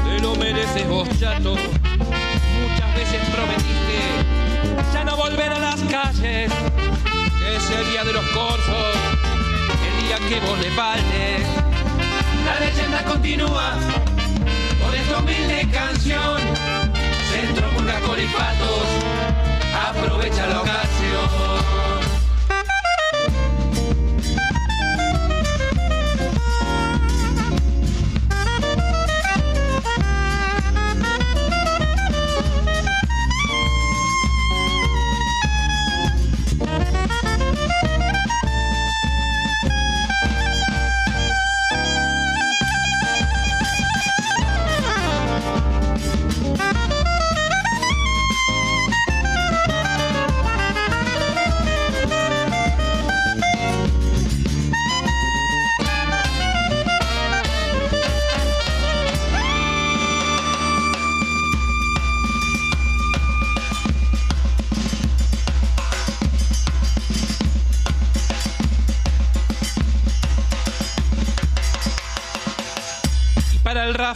te 0.05 0.21
lo 0.21 0.35
mereces 0.35 0.87
vos, 0.87 1.09
chato. 1.19 1.55
Muchas 1.55 2.95
veces 2.95 3.27
prometiste 3.33 4.93
ya 4.93 5.03
no 5.03 5.17
volver 5.17 5.51
a 5.53 5.57
las 5.57 5.81
calles, 5.81 6.51
que 7.39 7.55
es 7.55 7.71
el 7.71 7.89
día 7.89 8.03
de 8.03 8.13
los 8.13 8.25
corsos, 8.27 8.95
el 9.87 10.05
día 10.05 10.17
que 10.29 10.45
vos 10.45 10.59
le 10.59 10.69
faltes. 10.69 11.41
La 12.45 12.59
leyenda 12.59 13.03
continúa 13.03 13.79
con 14.79 14.93
esta 14.93 15.17
humilde 15.17 15.67
canción. 15.71 16.39
Centro 17.31 17.67
Purga 17.71 17.99
Colifatos, 18.01 18.87
aprovecha 19.89 20.45
la 20.45 20.61
ocasión. 20.61 21.94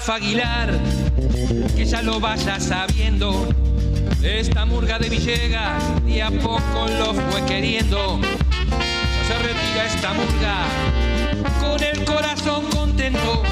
Rafa 0.09 0.25
Aguilar, 0.25 0.71
que 1.75 1.85
ya 1.85 2.01
lo 2.01 2.19
vaya 2.19 2.59
sabiendo. 2.59 3.47
Esta 4.23 4.65
murga 4.65 4.97
de 4.97 5.07
Villegas 5.07 5.83
y 6.07 6.19
a 6.19 6.31
poco 6.31 6.87
lo 6.97 7.13
fue 7.13 7.45
queriendo. 7.45 8.19
Ya 8.19 9.27
se 9.27 9.37
retira 9.37 9.85
esta 9.85 10.13
murga 10.13 10.65
con 11.59 11.83
el 11.83 12.03
corazón 12.05 12.65
contento 12.71 13.43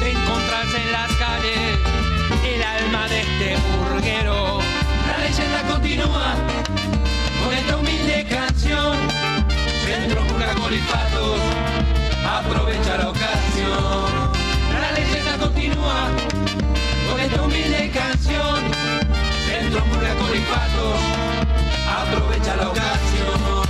de 0.00 0.12
encontrarse 0.12 0.78
en 0.78 0.92
las 0.92 1.10
murguero. 3.76 4.60
La 5.06 5.18
leyenda 5.18 5.62
continúa 5.70 6.34
con 7.44 7.52
esta 7.52 7.76
humilde 7.76 8.26
canción. 8.26 8.96
Centro 9.84 10.22
Murga 10.22 10.54
Colifatos, 10.54 11.40
aprovecha 12.24 12.96
la 12.96 13.10
ocasión. 13.10 14.29
Continúa 15.40 16.10
con 17.10 17.18
esta 17.18 17.42
humilde 17.42 17.90
canción. 17.94 18.62
Centro 19.46 19.84
Murga 19.86 20.14
Colifatos, 20.16 21.00
aprovecha 21.88 22.56
la 22.56 22.68
ocasión. 22.68 23.60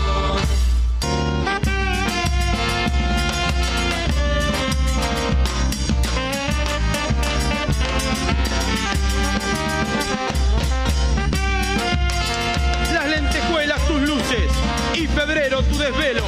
Las 12.93 13.07
lentejuelas 13.07 13.81
tus 13.87 14.01
luces 14.03 14.51
y 14.95 15.07
febrero 15.07 15.63
tu 15.63 15.79
desvelo. 15.79 16.25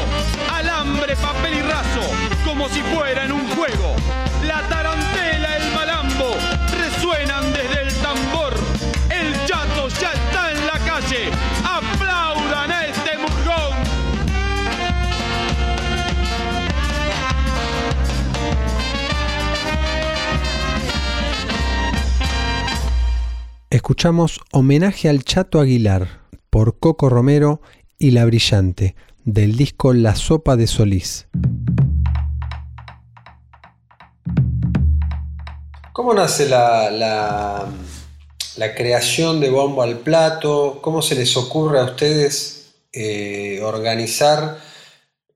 Alambre, 0.53 1.17
papel 1.17 1.55
y 1.55 1.63
raso, 1.63 2.01
como 2.45 2.69
si 2.69 2.81
fuera 2.83 3.25
en 3.25 3.33
un 3.33 3.49
juego. 3.51 3.97
Escuchamos 23.83 24.41
Homenaje 24.53 25.09
al 25.09 25.25
Chato 25.25 25.59
Aguilar 25.59 26.21
por 26.51 26.79
Coco 26.79 27.09
Romero 27.09 27.61
y 27.99 28.13
La 28.13 28.25
Brillante 28.25 28.95
del 29.25 29.57
disco 29.57 29.93
La 29.93 30.15
Sopa 30.15 30.55
de 30.55 30.69
Solís. 30.69 31.27
¿Cómo 35.93 36.15
nace 36.15 36.49
la, 36.49 37.67
creación 38.77 39.41
de 39.41 39.51
Bombo 39.51 39.83
al 39.83 39.99
Plato? 39.99 40.79
¿Cómo 40.81 41.03
se 41.03 41.17
les 41.17 41.37
ocurre 41.37 41.81
a 41.81 41.85
ustedes 41.87 42.77
eh, 42.93 43.61
organizar 43.65 44.59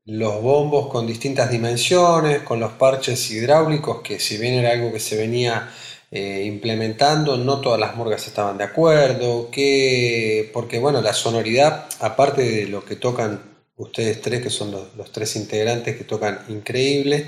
los 0.05 0.41
bombos 0.41 0.87
con 0.87 1.05
distintas 1.05 1.51
dimensiones, 1.51 2.43
con 2.43 2.61
los 2.61 2.75
parches 2.75 3.29
hidráulicos, 3.29 4.03
que 4.03 4.21
si 4.21 4.37
bien 4.37 4.55
era 4.55 4.71
algo 4.71 4.93
que 4.93 5.01
se 5.01 5.17
venía 5.17 5.69
eh, 6.11 6.45
implementando, 6.47 7.37
no 7.37 7.61
todas 7.61 7.81
las 7.81 7.97
murgas 7.97 8.27
estaban 8.27 8.59
de 8.59 8.65
acuerdo, 8.65 9.51
que, 9.51 10.51
porque 10.53 10.79
bueno, 10.79 11.01
la 11.03 11.13
sonoridad, 11.13 11.87
aparte 12.01 12.43
de 12.43 12.67
lo 12.69 12.85
que 12.85 12.97
tocan 12.97 13.41
ustedes 13.77 14.23
tres, 14.23 14.43
que 14.43 14.51
son 14.51 14.71
los, 14.71 15.13
tres 15.13 15.37
integrantes 15.37 15.97
que 15.97 16.05
tocan 16.05 16.41
increíble, 16.49 17.27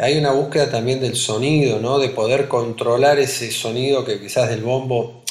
hay 0.00 0.18
una 0.18 0.32
búsqueda 0.32 0.70
también 0.70 1.00
del 1.00 1.16
sonido, 1.16 1.80
¿no? 1.80 1.98
de 1.98 2.10
poder 2.10 2.48
controlar 2.48 3.18
ese 3.18 3.50
sonido 3.50 4.04
que 4.04 4.20
quizás 4.20 4.48
del 4.50 4.62
bombo 4.62 5.22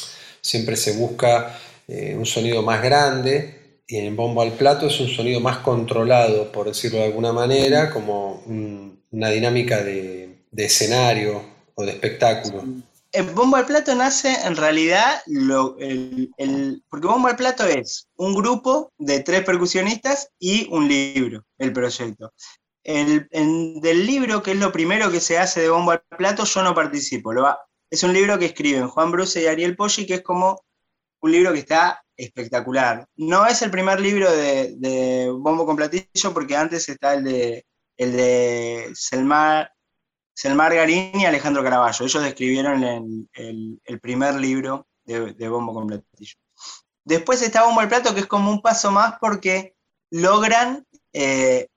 siempre 0.41 0.75
se 0.77 0.93
busca 0.93 1.59
eh, 1.87 2.15
un 2.17 2.25
sonido 2.25 2.61
más 2.63 2.81
grande, 2.83 3.55
y 3.87 3.97
en 3.97 4.05
el 4.05 4.15
bombo 4.15 4.41
al 4.41 4.53
plato 4.53 4.87
es 4.87 4.99
un 4.99 5.07
sonido 5.07 5.39
más 5.39 5.59
controlado, 5.59 6.51
por 6.51 6.67
decirlo 6.67 6.99
de 6.99 7.05
alguna 7.05 7.31
manera, 7.33 7.89
como 7.91 8.43
un- 8.45 9.01
una 9.11 9.29
dinámica 9.29 9.81
de 9.83 10.35
escenario 10.57 11.56
o 11.77 11.85
de 11.85 11.91
espectáculo. 11.91 12.63
El 13.11 13.29
Bombo 13.33 13.55
al 13.55 13.65
Plato 13.65 13.95
nace 13.95 14.33
en 14.43 14.55
realidad, 14.55 15.21
porque 16.89 17.07
Bombo 17.07 17.27
al 17.27 17.35
Plato 17.35 17.65
es 17.65 18.07
un 18.17 18.35
grupo 18.35 18.91
de 18.97 19.21
tres 19.21 19.43
percusionistas 19.43 20.29
y 20.39 20.67
un 20.71 20.87
libro, 20.87 21.45
el 21.57 21.71
proyecto. 21.71 22.33
El, 22.83 23.27
en- 23.31 23.79
del 23.79 24.05
libro, 24.05 24.41
que 24.41 24.51
es 24.51 24.57
lo 24.57 24.71
primero 24.71 25.11
que 25.11 25.19
se 25.19 25.37
hace 25.37 25.61
de 25.61 25.69
Bombo 25.69 25.91
al 25.91 26.03
Plato, 26.17 26.43
yo 26.43 26.63
no 26.63 26.73
participo. 26.75 27.31
Es 27.89 28.03
un 28.03 28.13
libro 28.13 28.37
que 28.37 28.45
escriben 28.47 28.87
Juan 28.87 29.11
Bruce 29.11 29.41
y 29.41 29.45
Ariel 29.45 29.75
Poggi, 29.75 30.05
que 30.05 30.15
es 30.15 30.23
como 30.23 30.59
un 31.21 31.31
libro 31.31 31.53
que 31.53 31.59
está 31.59 32.03
espectacular. 32.17 33.05
No 33.15 33.45
es 33.45 33.61
el 33.61 33.71
primer 33.71 33.99
libro 33.99 34.31
de, 34.31 35.31
Bombo 35.31 35.65
con 35.65 35.75
Platillo, 35.75 36.33
porque 36.33 36.55
antes 36.55 36.89
está 36.89 37.13
el 37.13 37.23
de 37.23 38.91
Selmar, 38.95 39.71
Selmar 40.37 40.71
Garín 40.75 41.19
y 41.19 41.25
Alejandro 41.25 41.63
Caraballo. 41.63 42.05
Ellos 42.05 42.23
escribieron 42.23 42.83
el, 42.83 43.27
el- 43.33 43.81
el 43.83 43.99
primer 43.99 44.35
libro 44.35 44.85
de, 45.03 45.49
Bombo 45.49 45.73
con 45.73 45.87
Platillo. 45.87 46.35
Después 47.03 47.41
está 47.41 47.63
Bombo 47.63 47.81
al 47.81 47.89
Plato, 47.89 48.13
que 48.13 48.19
es 48.19 48.27
como 48.27 48.51
un 48.51 48.61
paso 48.61 48.91
más 48.91 49.15
porque 49.19 49.75
logran 50.11 50.85
eh, 51.11 51.69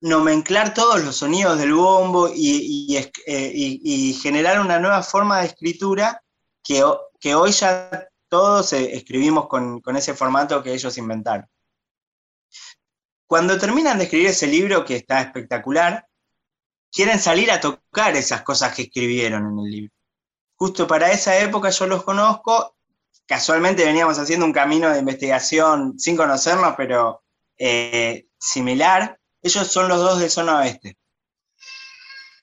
nomenclar 0.00 0.74
todos 0.74 1.04
los 1.04 1.14
sonidos 1.14 1.56
del 1.56 1.74
bombo 1.74 2.26
eh, 2.26 2.34
y- 2.36 4.18
generar 4.20 4.60
una 4.60 4.80
nueva 4.80 5.02
forma 5.04 5.38
de 5.40 5.46
escritura 5.46 6.20
que 6.64 6.82
hoy 7.36 7.52
ya 7.52 8.08
todos 8.28 8.72
eh, 8.72 8.96
escribimos 8.96 9.46
con, 9.46 9.80
con 9.80 9.96
ese 9.96 10.14
formato 10.14 10.64
que 10.64 10.72
ellos 10.74 10.98
inventaron. 10.98 11.46
Cuando 13.28 13.56
terminan 13.56 13.98
de 13.98 14.04
escribir 14.04 14.30
ese 14.30 14.48
libro, 14.48 14.84
que 14.84 14.96
está 14.96 15.20
espectacular, 15.20 16.08
quieren 16.94 17.18
salir 17.18 17.50
a 17.50 17.60
tocar 17.60 18.16
esas 18.16 18.42
cosas 18.42 18.72
que 18.74 18.82
escribieron 18.82 19.50
en 19.50 19.58
el 19.58 19.70
libro. 19.70 19.92
Justo 20.54 20.86
para 20.86 21.10
esa 21.10 21.36
época 21.38 21.70
yo 21.70 21.86
los 21.86 22.04
conozco, 22.04 22.76
casualmente 23.26 23.84
veníamos 23.84 24.18
haciendo 24.18 24.46
un 24.46 24.52
camino 24.52 24.88
de 24.90 25.00
investigación 25.00 25.98
sin 25.98 26.16
conocernos, 26.16 26.74
pero 26.76 27.24
eh, 27.58 28.26
similar. 28.38 29.18
Ellos 29.42 29.66
son 29.66 29.88
los 29.88 29.98
dos 29.98 30.20
de 30.20 30.30
zona 30.30 30.58
oeste. 30.58 30.96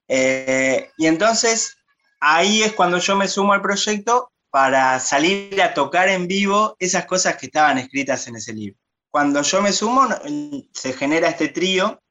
Eh, 0.08 0.92
y 0.98 1.08
entonces 1.08 1.78
ahí 2.20 2.62
es 2.62 2.74
cuando 2.74 2.98
yo 2.98 3.16
me 3.16 3.30
sumo 3.30 3.54
al 3.54 3.62
proyecto 3.62 4.34
para 4.50 5.00
salir 5.00 5.62
a 5.62 5.74
tocar 5.74 6.10
en 6.10 6.28
vivo 6.28 6.76
esas 6.78 7.06
cosas 7.06 7.38
que 7.38 7.46
estaban 7.46 7.78
escritas 7.78 8.28
en 8.28 8.36
ese 8.36 8.52
libro. 8.52 8.78
Cuando 9.10 9.42
yo 9.42 9.62
me 9.62 9.72
sumo, 9.72 10.10
se 10.74 10.94
genera 10.94 11.30
este 11.30 11.48
trío 11.48 12.02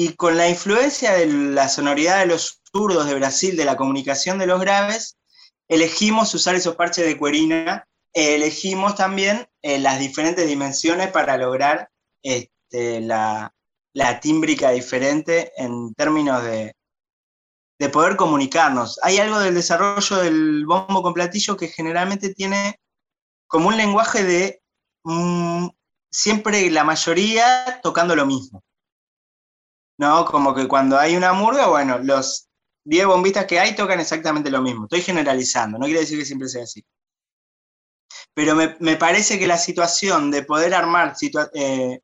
y 0.00 0.14
con 0.14 0.36
la 0.36 0.48
influencia 0.48 1.12
de 1.14 1.26
la 1.26 1.68
sonoridad 1.68 2.20
de 2.20 2.26
los 2.26 2.60
zurdos 2.70 3.08
de 3.08 3.16
Brasil, 3.16 3.56
de 3.56 3.64
la 3.64 3.76
comunicación 3.76 4.38
de 4.38 4.46
los 4.46 4.60
graves, 4.60 5.18
elegimos 5.66 6.32
usar 6.34 6.54
esos 6.54 6.76
parches 6.76 7.04
de 7.04 7.18
cuerina, 7.18 7.84
eh, 8.14 8.36
elegimos 8.36 8.94
también 8.94 9.48
eh, 9.60 9.80
las 9.80 9.98
diferentes 9.98 10.46
dimensiones 10.46 11.10
para 11.10 11.36
lograr 11.36 11.90
este, 12.22 13.00
la, 13.00 13.52
la 13.92 14.20
tímbrica 14.20 14.70
diferente 14.70 15.50
en 15.56 15.92
términos 15.94 16.44
de, 16.44 16.76
de 17.80 17.88
poder 17.88 18.14
comunicarnos. 18.14 19.00
Hay 19.02 19.18
algo 19.18 19.40
del 19.40 19.56
desarrollo 19.56 20.18
del 20.18 20.64
bombo 20.64 21.02
con 21.02 21.12
platillo 21.12 21.56
que 21.56 21.66
generalmente 21.66 22.32
tiene 22.32 22.78
como 23.48 23.66
un 23.66 23.76
lenguaje 23.76 24.22
de 24.22 24.62
mm, 25.02 25.66
siempre 26.08 26.70
la 26.70 26.84
mayoría 26.84 27.80
tocando 27.82 28.14
lo 28.14 28.26
mismo. 28.26 28.62
¿No? 29.98 30.24
Como 30.24 30.54
que 30.54 30.68
cuando 30.68 30.98
hay 30.98 31.16
una 31.16 31.32
murga, 31.32 31.66
bueno, 31.68 31.98
los 31.98 32.48
10 32.84 33.06
bombistas 33.06 33.46
que 33.46 33.60
hay 33.60 33.74
tocan 33.74 34.00
exactamente 34.00 34.50
lo 34.50 34.62
mismo. 34.62 34.84
Estoy 34.84 35.02
generalizando, 35.02 35.78
no 35.78 35.84
quiere 35.84 36.00
decir 36.00 36.18
que 36.18 36.24
siempre 36.24 36.48
sea 36.48 36.62
así. 36.62 36.84
Pero 38.32 38.54
me, 38.54 38.76
me 38.80 38.96
parece 38.96 39.38
que 39.38 39.46
la 39.46 39.58
situación 39.58 40.30
de 40.30 40.44
poder 40.44 40.72
armar 40.72 41.14
eh, 41.54 42.00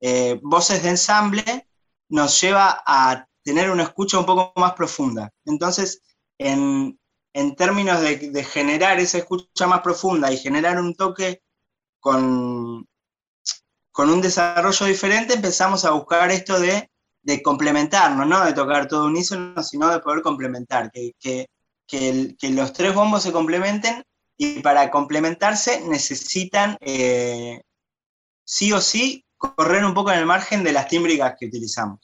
eh, 0.00 0.40
voces 0.42 0.82
de 0.82 0.90
ensamble 0.90 1.68
nos 2.08 2.40
lleva 2.40 2.82
a 2.86 3.28
tener 3.44 3.70
una 3.70 3.84
escucha 3.84 4.18
un 4.18 4.26
poco 4.26 4.52
más 4.56 4.72
profunda. 4.72 5.30
Entonces, 5.44 6.02
en, 6.38 6.98
en 7.34 7.54
términos 7.54 8.00
de 8.00 8.44
generar 8.44 8.98
esa 8.98 9.18
escucha 9.18 9.66
más 9.66 9.82
profunda 9.82 10.32
y 10.32 10.38
generar 10.38 10.80
un 10.80 10.94
toque 10.94 11.42
con, 12.00 12.87
con 13.98 14.10
un 14.10 14.20
desarrollo 14.20 14.86
diferente, 14.86 15.34
empezamos 15.34 15.84
a 15.84 15.90
buscar 15.90 16.30
esto 16.30 16.60
de, 16.60 16.88
complementarnos, 17.42 18.28
no 18.28 18.44
de 18.44 18.52
tocar 18.52 18.86
todo 18.86 19.06
unísono, 19.06 19.60
sino 19.60 19.88
de 19.88 19.98
poder 19.98 20.22
complementar, 20.22 20.92
que, 20.92 21.16
que, 21.84 22.50
los 22.50 22.72
tres 22.72 22.94
bombos 22.94 23.24
se 23.24 23.32
complementen 23.32 24.04
y 24.36 24.60
para 24.60 24.88
complementarse 24.92 25.80
necesitan 25.80 26.76
eh, 26.80 27.60
sí 28.44 28.72
o 28.72 28.80
sí 28.80 29.24
correr 29.36 29.84
un 29.84 29.94
poco 29.94 30.12
en 30.12 30.20
el 30.20 30.26
margen 30.26 30.62
de 30.62 30.74
las 30.74 30.86
tímbricas 30.86 31.34
que 31.36 31.46
utilizamos. 31.46 31.98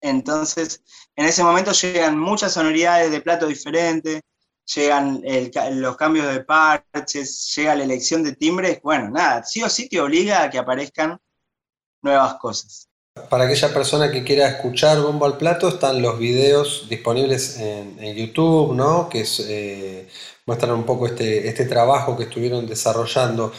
Entonces, 0.00 0.82
en 1.16 1.26
ese 1.26 1.44
momento 1.44 1.72
llegan 1.72 2.18
muchas 2.18 2.54
sonoridades 2.54 3.10
de 3.10 3.20
plato 3.20 3.46
diferentes, 3.46 4.22
llegan 4.74 5.22
los 5.72 5.98
cambios 5.98 6.32
de 6.32 6.44
parches, 6.44 7.52
llega 7.54 7.74
la 7.74 7.84
elección 7.84 8.22
de 8.22 8.34
timbres, 8.34 8.80
bueno, 8.80 9.10
nada, 9.10 9.44
sí 9.44 9.62
o 9.62 9.68
sí 9.68 9.86
te 9.86 10.00
obliga 10.00 10.42
a 10.42 10.48
que 10.48 10.56
aparezcan 10.56 11.20
nuevas 12.06 12.34
cosas. 12.34 12.88
Para 13.28 13.44
aquella 13.44 13.72
persona 13.72 14.10
que 14.10 14.24
quiera 14.24 14.48
escuchar 14.48 15.00
Bombo 15.00 15.24
al 15.26 15.38
Plato, 15.38 15.68
están 15.68 16.02
los 16.02 16.18
videos 16.18 16.86
disponibles 16.88 17.58
en, 17.58 18.14
YouTube, 18.14 18.74
¿no? 18.74 19.08
Que 19.08 19.24
eh, 19.48 20.08
muestran 20.44 20.72
un 20.72 20.84
poco 20.84 21.06
este, 21.06 21.48
este 21.48 21.64
trabajo 21.64 22.16
que 22.16 22.24
estuvieron 22.24 22.66
desarrollando. 22.66 23.52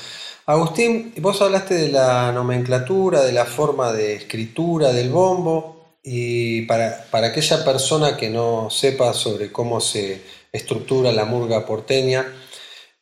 Agustín, 0.46 1.14
vos 1.18 1.42
hablaste 1.42 1.74
de 1.74 1.90
la 1.90 2.32
nomenclatura, 2.32 3.24
de 3.24 3.34
la 3.34 3.46
forma 3.46 3.92
de 3.92 4.16
escritura 4.16 4.94
del 4.94 5.10
bombo, 5.10 5.78
y 6.04 6.62
para, 6.62 7.06
aquella 7.12 7.66
persona 7.66 8.16
que 8.16 8.30
no 8.30 8.70
sepa 8.70 9.14
sobre 9.14 9.52
cómo 9.52 9.82
se 9.82 10.22
estructura 10.54 11.12
la 11.12 11.26
murga 11.26 11.66
porteña, 11.66 12.26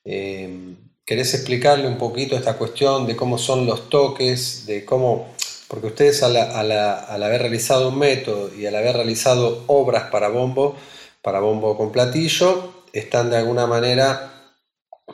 eh, 0.03 0.75
¿querés 1.06 1.34
explicarle 1.34 1.88
un 1.88 1.98
poquito 1.98 2.36
esta 2.36 2.58
cuestión 2.58 3.06
de 3.06 3.15
cómo 3.15 3.38
son 3.38 3.65
los 3.65 3.89
toques, 3.89 4.65
de 4.65 4.84
cómo 4.86 5.36
porque 5.68 5.88
ustedes 5.88 6.22
al, 6.24 6.36
haber 6.38 7.41
realizado 7.41 7.89
un 7.89 8.00
método 8.00 8.54
y 8.56 8.65
al 8.65 8.76
haber 8.76 8.96
realizado 8.96 9.63
obras 9.68 10.10
para 10.12 10.30
bombo, 10.30 10.76
para 11.22 11.39
bombo 11.39 11.76
con 11.76 11.91
platillo, 11.91 12.84
están 12.94 13.30
de 13.30 13.38
alguna 13.38 13.65
manera 13.65 14.54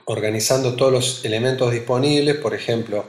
organizando 0.05 0.75
todos 0.75 0.91
los 0.91 1.25
elementos 1.25 1.71
disponibles, 1.71 2.35
por 2.35 2.53
ejemplo, 2.53 3.05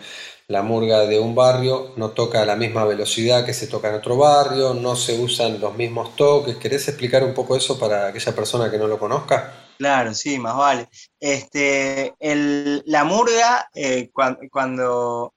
la 0.49 0.63
murga 0.63 1.07
de 1.07 1.19
un 1.19 1.35
barrio 1.35 1.93
no 1.97 2.11
toca 2.11 2.43
a 2.43 2.47
la 2.47 2.57
misma 2.57 2.85
velocidad 2.85 3.45
que 3.45 3.55
se 3.55 3.67
toca 3.67 3.89
en 3.89 3.97
otro 3.97 4.17
barrio, 4.17 4.75
no 4.75 4.97
se 4.97 5.19
usan 5.19 5.61
los 5.61 5.77
mismos 5.77 6.15
toques. 6.17 6.57
¿Querés 6.57 6.89
explicar 6.89 7.25
un 7.25 7.33
poco 7.33 7.57
eso 7.57 7.79
para 7.79 8.09
aquella 8.09 8.35
persona 8.35 8.71
que 8.71 8.79
no 8.79 8.87
lo 8.87 8.99
conozca? 8.99 9.62
Claro, 9.79 10.15
sí, 10.15 10.39
más 10.39 10.57
vale. 10.57 10.89
Este, 11.21 12.15
la 12.21 13.05
murga, 13.05 13.69
eh, 13.75 14.11
cuando 14.51 15.35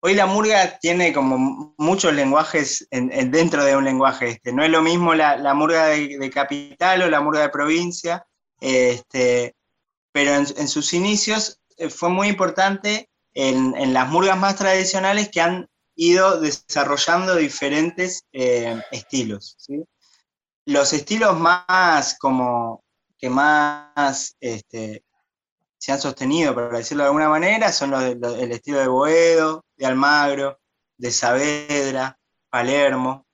Hoy 0.00 0.14
la 0.14 0.26
murga 0.26 0.78
tiene 0.78 1.12
como 1.12 1.74
muchos 1.78 2.12
lenguajes 2.12 2.86
dentro 2.90 3.64
de 3.64 3.76
un 3.76 3.84
lenguaje. 3.84 4.28
Este. 4.28 4.52
No 4.52 4.62
es 4.62 4.70
lo 4.70 4.80
mismo 4.80 5.14
la, 5.14 5.52
murga 5.52 5.86
de, 5.86 6.30
capital 6.30 7.02
o 7.02 7.10
la 7.10 7.20
murga 7.20 7.40
de 7.40 7.48
provincia, 7.48 8.24
este, 8.60 9.56
pero 10.12 10.32
en, 10.34 10.68
sus 10.68 10.92
inicios 10.92 11.60
eh, 11.76 11.90
fue 11.90 12.08
muy 12.08 12.28
importante 12.28 13.10
en, 13.34 13.92
las 13.92 14.08
murgas 14.08 14.38
más 14.38 14.54
tradicionales 14.54 15.28
que 15.28 15.40
han 15.40 15.68
ido 15.96 16.40
desarrollando 16.40 17.34
diferentes 17.34 18.26
eh, 18.32 18.80
estilos. 18.92 19.56
Los 20.66 20.92
estilos 20.92 21.36
más 21.36 22.16
como 22.20 22.84
que 23.18 23.30
más 23.30 24.36
este, 24.40 25.04
se 25.78 25.92
han 25.92 26.00
sostenido, 26.00 26.54
para 26.54 26.78
decirlo 26.78 27.04
de 27.04 27.08
alguna 27.08 27.28
manera, 27.28 27.72
son 27.72 27.90
los, 27.90 28.02
el 28.02 28.52
estilo 28.52 28.78
de 28.78 28.88
Boedo, 28.88 29.64
de 29.76 29.86
Almagro, 29.86 30.58
de 30.98 31.10
Saavedra, 31.10 32.18
Palermo, 32.50 33.26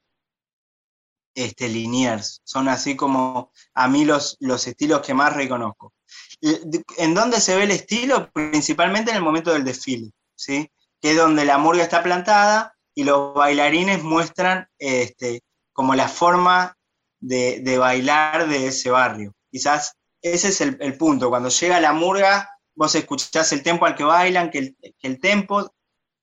este, 1.35 1.69
Liniers. 1.69 2.41
Son 2.45 2.69
así 2.69 2.97
como 2.97 3.53
a 3.75 3.89
mí 3.89 4.05
los, 4.05 4.37
los 4.41 4.67
estilos 4.67 5.01
que 5.01 5.15
más 5.15 5.35
reconozco. 5.35 5.95
¿En 6.41 7.15
dónde 7.15 7.41
se 7.41 7.57
ve 7.57 7.65
el 7.65 7.71
estilo? 7.71 8.31
Principalmente 8.33 9.11
en 9.11 9.17
el 9.17 9.23
momento 9.23 9.53
del 9.53 9.65
desfile, 9.65 10.11
¿sí? 10.35 10.71
que 11.01 11.13
es 11.13 11.17
donde 11.17 11.45
la 11.45 11.59
murga 11.59 11.83
está 11.83 12.03
plantada 12.03 12.75
y 12.95 13.05
los 13.05 13.35
bailarines 13.35 14.03
muestran 14.03 14.67
este, 14.79 15.43
como 15.73 15.95
la 15.95 16.09
forma 16.09 16.77
de, 17.21 17.61
de 17.61 17.79
bailar 17.79 18.49
de 18.49 18.69
ese 18.69 18.91
barrio. 18.91 19.33
Quizás 19.53 19.97
ese 20.23 20.49
es 20.49 20.61
el, 20.63 20.97
punto. 20.97 21.29
Cuando 21.29 21.51
llega 21.51 21.79
la 21.79 21.93
murga, 21.93 22.49
vos 22.75 22.95
escuchás 22.95 23.53
el 23.53 23.63
tempo 23.63 23.85
al 23.85 23.95
que 23.95 24.05
bailan, 24.05 24.51
que 24.51 24.75
el, 25.03 25.21
tempo 25.21 25.75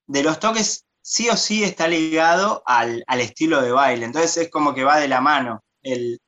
de 0.08 0.24
los 0.24 0.40
toques 0.40 0.86
sí 1.02 1.30
o 1.30 1.38
sí 1.38 1.64
está 1.64 1.88
ligado 1.88 2.64
al, 2.66 3.04
estilo 3.20 3.62
de 3.62 3.72
baile. 3.72 4.06
Entonces 4.06 4.36
es 4.38 4.50
como 4.50 4.74
que 4.74 4.84
va 4.84 4.98
de 4.98 5.08
la 5.08 5.22
mano 5.22 5.64
el, 5.84 6.20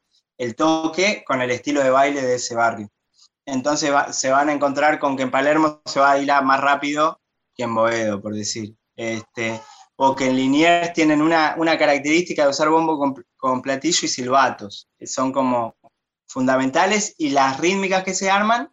toque 0.56 1.24
con 1.26 1.42
el 1.42 1.50
estilo 1.50 1.82
de 1.82 1.90
baile 1.90 2.22
de 2.22 2.36
ese 2.36 2.56
barrio. 2.56 2.88
Entonces 3.46 3.92
se 4.12 4.30
van 4.30 4.50
a 4.50 4.54
encontrar 4.54 5.00
con 5.00 5.18
que 5.18 5.24
en 5.24 5.32
Palermo 5.32 5.82
se 5.86 6.00
va 6.00 6.12
a 6.12 6.16
bailar 6.16 6.44
más 6.46 6.60
rápido 6.60 7.20
que 7.56 7.64
en 7.64 7.74
Boedo, 7.74 8.22
por 8.22 8.36
decir. 8.36 8.76
Este, 8.96 9.60
o 9.96 10.16
que 10.16 10.28
en 10.28 10.36
Liniers 10.36 10.94
tienen 10.94 11.22
una, 11.22 11.56
característica 11.78 12.44
de 12.44 12.50
usar 12.50 12.70
bombo 12.70 13.00
con, 13.00 13.26
con 13.38 13.62
platillo 13.62 14.06
y 14.06 14.08
silbatos, 14.08 14.88
que 15.00 15.08
son 15.08 15.32
como 15.32 15.76
fundamentales 16.32 17.14
y 17.18 17.30
las 17.30 17.60
rítmicas 17.60 18.04
que 18.04 18.14
se 18.14 18.30
arman 18.30 18.72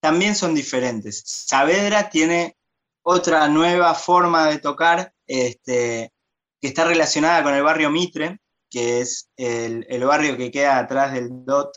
también 0.00 0.34
son 0.34 0.54
diferentes. 0.54 1.22
Saavedra 1.26 2.08
tiene 2.08 2.56
otra 3.02 3.48
nueva 3.48 3.94
forma 3.94 4.48
de 4.48 4.58
tocar 4.58 5.12
este, 5.26 6.12
que 6.60 6.68
está 6.68 6.84
relacionada 6.84 7.42
con 7.42 7.54
el 7.54 7.62
barrio 7.62 7.90
Mitre, 7.90 8.38
que 8.70 9.00
es 9.00 9.30
el, 9.36 10.04
barrio 10.04 10.36
que 10.36 10.50
queda 10.50 10.78
atrás 10.78 11.12
del 11.12 11.44
DOT, 11.44 11.76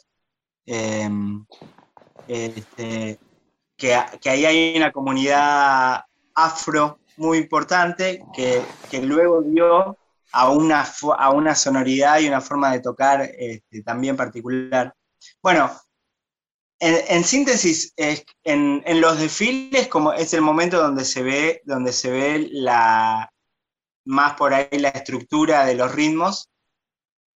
em, 0.65 1.45
este, 2.27 3.19
que, 3.75 3.95
ahí 3.95 4.45
hay 4.45 4.77
una 4.77 4.91
comunidad 4.91 6.01
afro 6.35 6.99
muy 7.17 7.37
importante 7.37 8.23
que, 8.33 9.01
luego 9.01 9.41
dio 9.41 9.97
a 10.31 10.49
una, 10.49 10.85
a 11.17 11.29
una 11.31 11.55
sonoridad 11.55 12.19
y 12.19 12.27
una 12.27 12.41
forma 12.41 12.71
de 12.71 12.79
tocar 12.81 13.21
este, 13.21 13.83
también 13.83 14.15
particular. 14.15 14.93
Bueno, 15.41 15.71
en, 16.79 17.23
síntesis, 17.23 17.93
en, 17.95 19.01
los 19.01 19.19
desfiles 19.19 19.87
como 19.87 20.13
es 20.13 20.33
el 20.33 20.41
momento 20.41 20.77
donde 20.77 21.05
se 21.05 21.23
ve, 21.23 21.61
donde 21.65 21.91
se 21.91 22.11
ve 22.11 22.47
la, 22.51 23.31
más 24.05 24.33
por 24.33 24.53
ahí 24.53 24.67
la 24.79 24.89
estructura 24.89 25.65
de 25.65 25.75
los 25.75 25.91
ritmos 25.91 26.49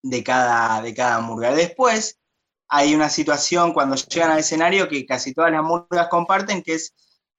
de 0.02 0.22
cada, 0.22 0.82
de 0.82 0.94
cada 0.94 1.20
murga. 1.20 1.52
Después 1.52 2.18
hay 2.68 2.94
una 2.94 3.08
situación 3.08 3.72
cuando 3.72 3.96
llegan 3.96 4.30
al 4.30 4.38
escenario 4.38 4.88
que 4.88 5.06
casi 5.06 5.34
todas 5.34 5.50
las 5.50 5.62
murgas 5.62 6.08
comparten, 6.08 6.62
que 6.62 6.74
es, 6.74 6.94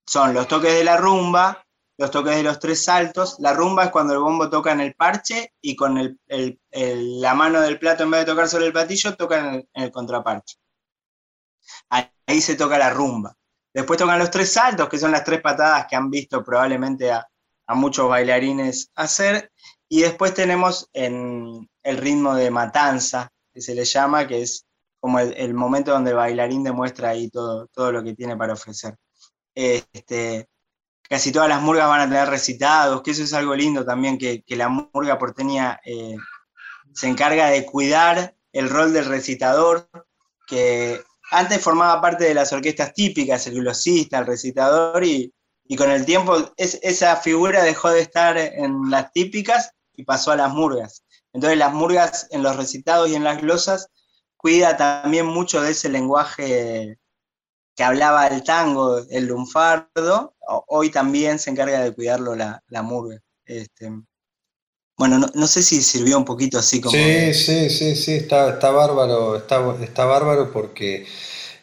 son 0.05 0.33
los 0.33 0.47
toques 0.47 0.73
de 0.73 0.83
la 0.83 0.97
rumba, 0.97 1.65
los 1.97 2.11
toques 2.11 2.35
de 2.35 2.43
los 2.43 2.59
tres 2.59 2.83
saltos. 2.83 3.35
La 3.39 3.53
rumba 3.53 3.85
es 3.85 3.91
cuando 3.91 4.13
el 4.13 4.19
bombo 4.19 4.49
toca 4.49 4.71
en 4.71 4.81
el 4.81 4.95
parche 4.95 5.53
y 5.61 5.75
con 5.75 6.19
la 6.27 7.33
mano 7.35 7.61
del 7.61 7.79
plato, 7.79 8.03
en 8.03 8.11
vez 8.11 8.21
de 8.21 8.31
tocar 8.31 8.47
sobre 8.47 8.67
el 8.67 8.73
platillo, 8.73 9.15
toca 9.15 9.39
en 9.39 9.69
el, 9.73 9.91
contraparche. 9.91 10.57
Ahí, 11.89 12.41
se 12.41 12.55
toca 12.55 12.77
la 12.77 12.89
rumba. 12.89 13.35
Después 13.73 13.99
tocan 13.99 14.19
los 14.19 14.31
tres 14.31 14.51
saltos, 14.51 14.89
que 14.89 14.97
son 14.97 15.11
las 15.11 15.23
tres 15.23 15.41
patadas 15.41 15.85
que 15.87 15.95
han 15.95 16.09
visto 16.09 16.43
probablemente 16.43 17.11
a, 17.11 17.27
muchos 17.73 18.09
bailarines 18.09 18.91
hacer. 18.95 19.51
Y 19.87 20.01
después 20.01 20.33
tenemos 20.33 20.89
en 20.91 21.69
el 21.83 21.97
ritmo 21.97 22.35
de 22.35 22.51
matanza, 22.51 23.31
que 23.53 23.61
se 23.61 23.75
le 23.75 23.85
llama, 23.85 24.27
que 24.27 24.41
es 24.41 24.65
como 24.99 25.19
el, 25.19 25.53
momento 25.53 25.91
donde 25.91 26.11
el 26.11 26.17
bailarín 26.17 26.63
demuestra 26.63 27.09
ahí 27.09 27.29
todo, 27.29 27.67
todo 27.67 27.91
lo 27.91 28.03
que 28.03 28.13
tiene 28.13 28.35
para 28.35 28.53
ofrecer. 28.53 28.97
Este, 29.55 30.49
casi 31.11 31.33
todas 31.33 31.49
las 31.49 31.61
murgas 31.61 31.89
van 31.89 31.99
a 31.99 32.07
tener 32.07 32.29
recitados, 32.29 33.01
que 33.01 33.11
eso 33.11 33.23
es 33.23 33.33
algo 33.33 33.53
lindo 33.53 33.83
también, 33.83 34.17
que, 34.17 34.45
la 34.55 34.69
murga 34.69 35.19
porteña 35.19 35.77
eh, 35.83 36.15
se 36.93 37.09
encarga 37.09 37.49
de 37.49 37.65
cuidar 37.65 38.33
el 38.53 38.69
rol 38.69 38.93
del 38.93 39.03
recitador, 39.03 39.89
que 40.47 41.03
antes 41.29 41.61
formaba 41.61 41.99
parte 41.99 42.23
de 42.23 42.33
las 42.33 42.53
orquestas 42.53 42.93
típicas, 42.93 43.45
el 43.47 43.55
glosista, 43.55 44.19
el 44.19 44.25
recitador, 44.25 45.03
y, 45.03 45.33
con 45.77 45.91
el 45.91 46.05
tiempo 46.05 46.53
esa 46.55 47.17
figura 47.17 47.61
dejó 47.61 47.89
de 47.89 47.99
estar 47.99 48.37
en 48.37 48.89
las 48.89 49.11
típicas 49.11 49.71
y 49.93 50.05
pasó 50.05 50.31
a 50.31 50.37
las 50.37 50.53
murgas. 50.53 51.03
Entonces 51.33 51.59
las 51.59 51.73
murgas 51.73 52.27
en 52.31 52.41
los 52.41 52.55
recitados 52.55 53.09
y 53.09 53.15
en 53.15 53.25
las 53.25 53.41
glosas 53.41 53.89
cuida 54.37 54.77
también 54.77 55.25
mucho 55.25 55.61
de 55.61 55.71
ese 55.71 55.89
lenguaje 55.89 56.99
que 57.81 57.85
hablaba 57.85 58.27
el 58.27 58.43
tango, 58.43 59.01
el 59.09 59.25
lunfardo, 59.25 60.35
hoy 60.67 60.91
también 60.91 61.39
se 61.39 61.49
encarga 61.49 61.81
de 61.81 61.91
cuidarlo 61.91 62.35
la, 62.35 62.61
la 62.67 62.83
murga. 62.83 63.19
Este, 63.43 63.89
bueno, 64.95 65.17
no, 65.33 65.47
sé 65.47 65.63
si 65.63 65.81
sirvió 65.81 66.19
un 66.19 66.23
poquito 66.23 66.59
así 66.59 66.79
como... 66.79 66.95
Sí, 66.95 67.33
sí, 67.33 67.71
sí, 67.71 67.95
sí, 67.95 68.13
está, 68.13 68.51
está 68.51 68.69
bárbaro, 68.69 69.35
está, 69.35 69.75
está 69.81 70.05
bárbaro 70.05 70.51
porque 70.51 71.07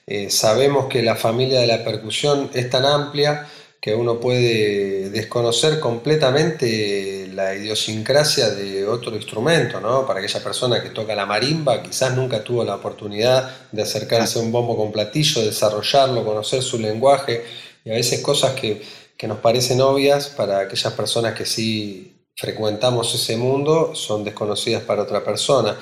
eh, 0.09 0.29
sabemos 0.29 0.87
que 0.87 1.05
la 1.05 1.15
familia 1.15 1.61
de 1.61 1.69
la 1.69 1.85
percusión 1.85 2.51
es 2.53 2.69
tan 2.69 2.85
amplia 2.85 3.47
que 3.81 3.95
uno 3.95 4.19
puede 4.19 5.11
desconocer 5.11 5.79
completamente 5.79 7.18
la 7.39 7.55
idiosincrasia 7.55 8.51
de 8.51 8.85
otro 8.85 9.15
instrumento, 9.15 9.81
¿no? 9.81 10.05
Para 10.05 10.19
aquella 10.19 10.43
persona 10.43 10.83
que 10.83 10.91
toca 10.91 11.15
la 11.15 11.25
marimba, 11.25 11.81
quizás 11.83 12.17
nunca 12.17 12.43
tuvo 12.43 12.65
la 12.65 12.75
oportunidad 12.75 13.69
de 13.71 13.83
acercarse 13.83 14.41
a 14.41 14.43
un 14.43 14.51
bombo 14.51 14.77
con 14.77 14.91
platillo, 14.91 15.43
desarrollarlo, 15.43 16.25
conocer 16.25 16.63
su 16.63 16.79
lenguaje, 16.79 17.45
y 17.85 17.91
a 17.91 17.95
veces 17.95 18.21
cosas 18.23 18.55
que, 18.55 18.83
que 19.17 19.29
nos 19.29 19.39
parecen 19.39 19.81
obvias 19.81 20.29
para 20.29 20.59
aquellas 20.59 20.93
personas 20.95 21.35
que 21.35 21.47
sí 21.47 22.17
frecuentamos 22.37 23.15
ese 23.15 23.37
mundo 23.37 23.95
son 23.95 24.25
desconocidas 24.25 24.83
para 24.83 25.03
otra 25.03 25.23
persona. 25.25 25.77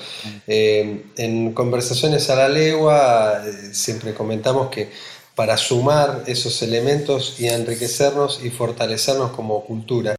Eh, 0.47 1.05
en 1.17 1.53
conversaciones 1.53 2.29
a 2.29 2.35
la 2.35 2.49
legua 2.49 3.43
eh, 3.45 3.73
siempre 3.73 4.13
comentamos 4.13 4.69
que 4.69 4.89
para 5.35 5.55
sumar 5.55 6.23
esos 6.25 6.61
elementos 6.63 7.39
y 7.39 7.47
enriquecernos 7.47 8.43
y 8.43 8.49
fortalecernos 8.49 9.31
como 9.31 9.63
cultura. 9.65 10.16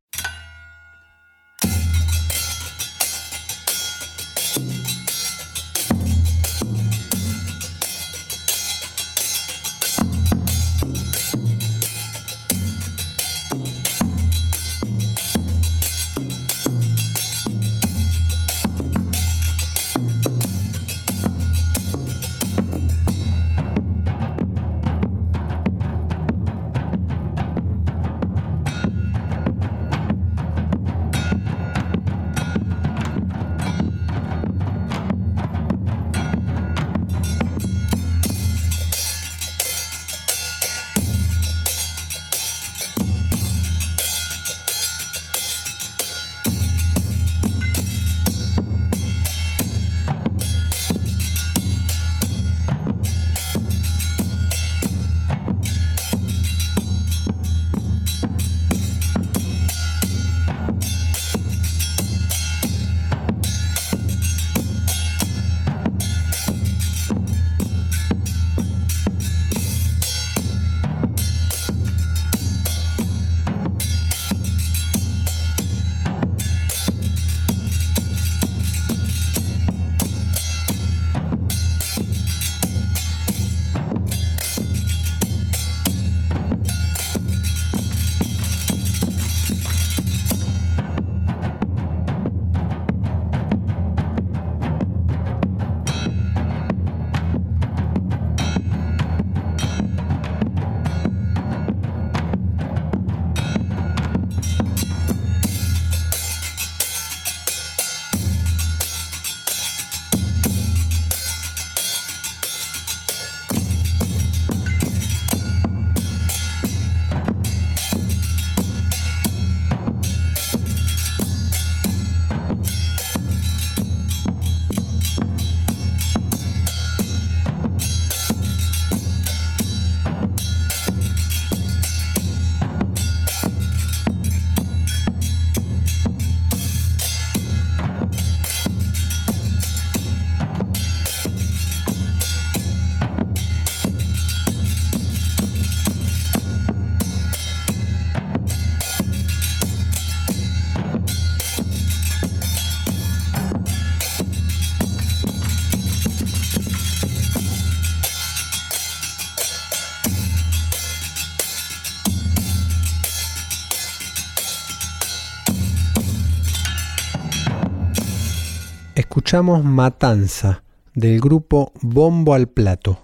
Escuchamos 169.28 169.62
Matanza 169.62 170.64
del 170.94 171.20
grupo 171.20 171.70
Bombo 171.82 172.32
al 172.32 172.48
Plato. 172.48 172.98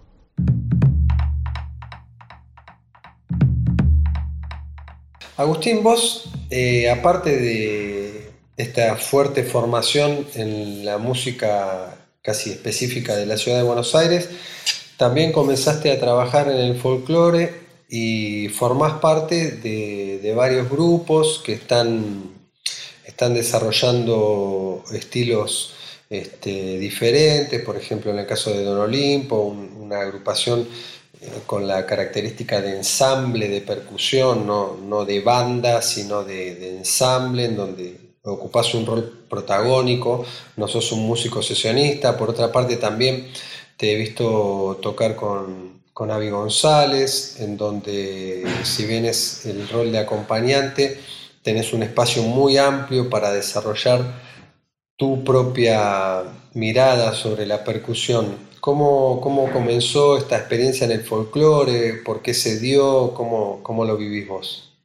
Agustín, 5.37 5.83
vos, 5.83 6.31
eh, 6.49 6.89
aparte 6.89 7.37
de 7.37 8.31
esta 8.57 8.97
fuerte 8.97 9.43
formación 9.45 10.27
en 10.35 10.87
la 10.87 10.97
música 10.97 11.95
casi 12.23 12.53
específica 12.53 13.15
de 13.17 13.27
la 13.27 13.37
ciudad 13.37 13.59
de 13.59 13.65
Buenos 13.65 13.95
Aires, 13.95 14.31
también 14.97 15.31
comenzaste 15.31 15.93
a 15.93 16.01
trabajar 16.01 16.49
en 16.49 16.57
el 16.57 16.79
folclore 16.79 17.53
y 17.91 18.49
formás 18.49 18.95
parte 18.95 19.51
de, 19.51 20.33
varios 20.35 20.71
grupos 20.71 21.43
que 21.45 21.53
están, 21.53 22.33
están 23.05 23.35
desarrollando 23.35 24.83
estilos 24.91 25.75
este, 26.11 26.79
diferentes, 26.79 27.62
por 27.62 27.77
ejemplo 27.77 28.11
en 28.11 28.19
el 28.19 28.27
caso 28.27 28.51
de 28.51 28.64
Don 28.64 28.79
Olimpo, 28.79 29.37
una 29.37 30.01
agrupación 30.01 30.69
eh, 31.21 31.31
con 31.47 31.67
la 31.67 31.87
característica 31.87 32.61
de 32.61 32.77
ensamble, 32.77 33.49
de 33.49 33.61
percusión, 33.62 34.47
no, 34.47 35.05
de 35.05 35.21
banda, 35.21 35.81
sino 35.81 36.25
de, 36.25 36.77
ensamble, 36.77 37.47
en 37.47 37.57
donde 37.57 37.97
ocupas 38.23 38.75
un 38.75 38.87
rol 38.87 39.27
protagónico, 39.29 40.25
no 40.57 40.69
sos 40.69 40.93
un 40.93 41.07
músico 41.07 41.43
sesionista, 41.43 42.17
por 42.17 42.31
otra 42.31 42.51
parte 42.53 42.77
también 42.77 43.29
te 43.77 43.93
he 43.93 43.97
visto 43.97 44.79
tocar 44.83 45.17
con, 45.17 45.83
con 45.93 46.11
Avi 46.11 46.31
González, 46.31 47.37
en 47.40 47.57
donde 47.57 48.45
si 48.62 48.87
bien 48.87 49.05
es 49.05 49.47
el 49.47 49.69
rol 49.69 49.93
de 49.93 49.99
acompañante, 49.99 51.01
tenés 51.43 51.73
un 51.73 51.83
espacio 51.83 52.23
muy 52.23 52.57
amplio 52.57 53.09
para 53.11 53.33
desarrollar 53.33 54.24
tu 54.97 55.25
propia 55.25 56.23
mirada 56.55 57.15
sobre 57.15 57.47
la 57.47 57.65
percusión. 57.65 58.51
¿Cómo, 58.61 59.21
cómo 59.21 59.53
comenzó 59.53 60.17
esta 60.17 60.39
experiencia 60.39 60.87
en 60.87 60.93
el 60.93 61.05
folclore? 61.05 62.03
¿Por 62.05 62.23
qué 62.23 62.33
se 62.33 62.59
dio? 62.59 63.13
¿Cómo, 63.15 63.63
cómo 63.63 63.85
lo 63.85 63.97
vivís 63.97 64.27
vos? 64.27 64.79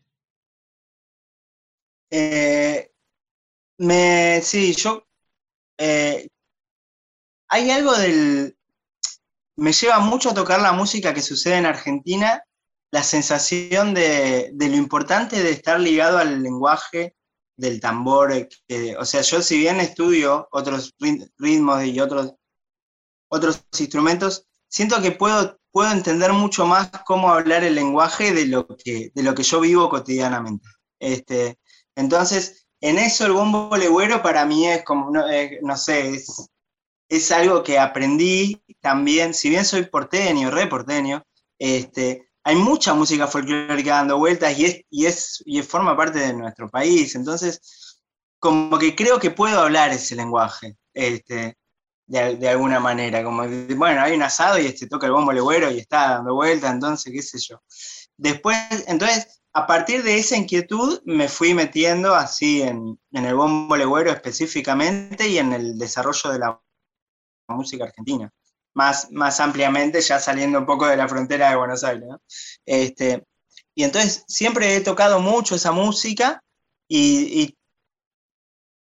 Eh, 2.12 2.92
me, 3.78 4.42
sí, 4.42 4.74
yo... 4.74 5.06
Eh, 5.78 6.28
hay 7.48 7.72
algo 7.72 7.96
del, 7.96 8.56
me 9.60 9.74
lleva 9.74 10.00
mucho 10.00 10.30
a 10.30 10.34
tocar 10.34 10.62
la 10.62 10.72
música 10.72 11.14
que 11.14 11.22
sucede 11.22 11.58
en 11.58 11.66
Argentina, 11.66 12.44
la 12.92 13.04
sensación 13.04 13.94
de, 13.94 14.52
lo 14.58 14.76
importante 14.76 15.44
de 15.44 15.52
estar 15.52 15.80
ligado 15.80 16.18
al 16.18 16.42
lenguaje 16.42 17.16
del 17.60 17.80
tambor. 17.80 18.32
o 18.98 19.06
sea, 19.06 19.22
yo 19.22 19.42
si 19.42 19.58
bien 19.58 19.80
estudio 19.80 20.48
otros 20.52 20.94
ritmos 21.38 21.84
y 21.84 22.00
otros, 22.00 22.34
otros 23.30 23.64
instrumentos, 23.78 24.46
siento 24.70 25.02
que 25.02 25.12
puedo, 25.12 25.60
puedo 25.72 25.92
entender 25.92 26.34
mucho 26.34 26.66
más 26.66 26.90
cómo 27.06 27.32
hablar 27.32 27.64
el 27.64 27.76
lenguaje 27.76 28.34
de 28.34 28.46
lo 28.48 28.68
que, 28.68 29.12
de 29.14 29.24
lo 29.24 29.36
que 29.36 29.44
yo 29.44 29.60
vivo 29.60 29.90
cotidianamente. 29.90 30.68
Este, 31.00 31.60
entonces, 31.96 32.68
en 32.82 32.98
eso 32.98 33.26
el 33.26 33.34
bombo 33.34 33.76
legüero 33.76 34.22
para 34.22 34.46
mí 34.46 34.68
es 34.68 34.84
como, 34.84 35.12
no, 35.12 35.30
eh, 35.30 35.60
no 35.62 35.76
sé, 35.78 36.10
es, 36.12 36.50
es 37.10 37.32
algo 37.32 37.64
que 37.64 37.78
aprendí 37.78 38.64
también, 38.80 39.34
si 39.34 39.50
bien 39.50 39.66
soy 39.66 39.86
porteño, 39.86 40.52
re 40.52 40.68
porteño, 40.68 41.24
este, 41.58 42.29
hay 42.50 42.56
mucha 42.56 42.96
música 42.96 43.28
folclórica 43.28 43.98
dando 43.98 44.18
vueltas 44.18 44.58
y, 44.58 44.66
es, 44.66 44.82
y, 44.90 45.06
es, 45.06 45.44
y 45.46 45.62
forma 45.62 45.96
parte 45.96 46.18
de 46.18 46.34
nuestro 46.34 46.68
país. 46.68 47.14
Entonces, 47.14 48.02
como 48.40 48.80
que 48.80 48.96
creo 48.96 49.20
que 49.20 49.30
puedo 49.30 49.60
hablar 49.60 49.92
ese 49.92 50.16
lenguaje, 50.16 50.76
este, 50.92 51.58
de, 52.08 52.50
alguna 52.50 52.80
manera. 52.80 53.24
Como, 53.24 53.44
bueno, 53.76 54.02
hay 54.02 54.16
un 54.16 54.24
asado 54.24 54.58
y 54.58 54.66
este, 54.66 54.88
toca 54.88 55.06
el 55.06 55.14
bombo 55.14 55.32
legüero 55.32 55.70
y 55.70 55.78
está 55.78 56.16
dando 56.16 56.34
vueltas, 56.34 56.74
entonces, 56.74 57.14
qué 57.14 57.22
sé 57.22 57.38
yo. 57.38 57.62
Después, 58.18 58.58
entonces, 58.88 59.42
a 59.54 59.68
partir 59.68 60.02
de 60.02 60.18
esa 60.18 60.36
inquietud 60.36 61.02
me 61.06 61.28
fui 61.28 61.54
metiendo 61.54 62.16
así 62.16 62.64
en, 62.64 63.00
en 63.12 63.26
el 63.26 63.36
bombo 63.36 63.78
legüero 63.78 64.12
específicamente 64.12 65.28
y 65.28 65.38
en 65.38 65.54
el 65.54 65.78
desarrollo 65.78 66.32
de 66.32 66.40
la 66.40 66.60
música 67.48 67.84
argentina, 67.84 68.32
más, 68.74 69.12
más 69.12 69.40
ampliamente 69.40 70.02
ya 70.02 70.20
saliendo 70.20 70.60
un 70.60 70.66
poco 70.66 70.88
de 70.88 70.98
la 70.98 71.08
frontera 71.08 71.50
de 71.50 71.56
Buenos 71.58 71.84
Aires. 71.84 72.10
Este, 72.66 73.24
y 73.76 73.84
entonces 73.84 74.24
siempre 74.28 74.76
he 74.76 74.82
tocado 74.82 75.20
mucho 75.20 75.56
esa 75.56 75.72
música 75.72 76.44
y, 76.88 77.56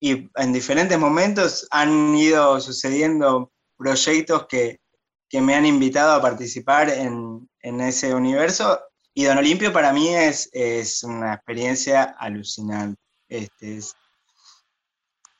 y, 0.02 0.30
en 0.36 0.54
diferentes 0.54 0.98
momentos 0.98 1.68
han 1.72 2.16
ido 2.16 2.60
sucediendo 2.62 3.52
proyectos 3.78 4.48
que, 4.48 4.80
que 5.28 5.42
me 5.42 5.56
han 5.56 5.66
invitado 5.66 6.14
a 6.14 6.22
participar 6.22 6.90
en, 6.90 7.50
en, 7.62 7.82
ese 7.82 8.14
universo. 8.14 8.80
Y 9.14 9.26
Don 9.26 9.38
Olimpio 9.38 9.74
para 9.74 9.92
mí 9.92 10.10
es, 10.10 10.50
es 10.54 11.04
una 11.04 11.34
experiencia 11.34 12.16
alucinante. 12.18 13.02
Este, 13.28 13.78
es, 13.78 13.96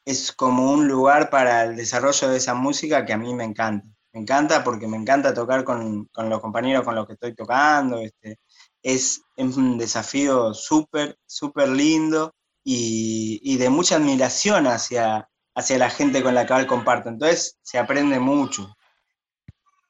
es 0.06 0.32
como 0.32 0.72
un 0.72 0.88
lugar 0.88 1.30
para 1.30 1.64
el 1.64 1.76
desarrollo 1.76 2.30
de 2.30 2.38
esa 2.38 2.54
música 2.54 3.06
que 3.06 3.14
a 3.14 3.18
mí 3.18 3.34
me 3.34 3.44
encanta. 3.44 3.88
Me 4.14 4.22
encanta 4.22 4.64
porque 4.64 4.88
me 4.88 4.98
encanta 4.98 5.34
tocar 5.34 5.64
con, 5.64 6.10
los 6.16 6.42
compañeros 6.42 6.84
con 6.84 6.96
los 6.96 7.06
que 7.06 7.14
estoy 7.14 7.36
tocando. 7.36 8.00
Este, 8.00 8.40
es, 8.82 9.22
un 9.38 9.78
desafío 9.78 10.54
súper, 10.54 11.18
súper 11.26 11.70
lindo 11.70 12.34
y, 12.64 13.58
de 13.58 13.70
mucha 13.70 13.98
admiración 13.98 14.68
hacia, 14.68 15.30
hacia 15.56 15.78
la 15.78 15.90
gente 15.90 16.24
con 16.24 16.36
la 16.36 16.46
que 16.46 16.68
comparto. 16.68 17.10
Entonces 17.10 17.58
se 17.62 17.78
aprende 17.78 18.20
mucho. 18.20 18.76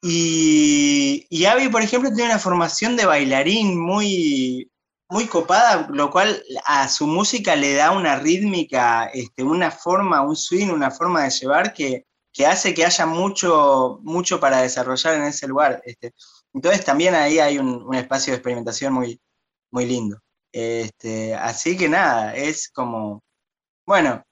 Y, 0.02 1.26
y 1.28 1.44
Avi, 1.44 1.68
por 1.68 1.82
ejemplo, 1.82 2.10
tiene 2.12 2.30
una 2.30 2.38
formación 2.38 2.96
de 2.96 3.06
bailarín 3.06 3.78
muy, 3.78 4.70
muy 5.10 5.26
copada, 5.26 5.88
lo 5.90 6.10
cual 6.10 6.42
a 6.64 6.88
su 6.88 7.06
música 7.06 7.56
le 7.56 7.74
da 7.74 7.90
una 7.90 8.16
rítmica, 8.16 9.06
este, 9.06 9.42
una 9.42 9.70
forma, 9.70 10.22
un 10.22 10.36
swing, 10.36 10.68
una 10.68 10.90
forma 10.90 11.24
de 11.24 11.30
llevar 11.30 11.74
que, 11.74 12.06
hace 12.46 12.74
que 12.74 12.84
haya 12.84 13.06
mucho, 13.06 13.98
mucho 14.02 14.40
para 14.40 14.62
desarrollar 14.62 15.14
en 15.14 15.24
ese 15.24 15.48
lugar. 15.48 15.82
Este. 15.84 16.14
Entonces 16.54 16.84
también 16.84 17.14
ahí 17.14 17.38
hay 17.38 17.58
un, 17.58 17.94
espacio 17.94 18.32
de 18.32 18.38
experimentación 18.38 18.92
muy, 18.92 19.20
muy 19.70 19.86
lindo. 19.86 20.18
Este, 20.52 21.34
así 21.34 21.76
que 21.76 21.88
nada, 21.88 22.34
es 22.34 22.68
como, 22.70 23.22
bueno, 23.86 24.24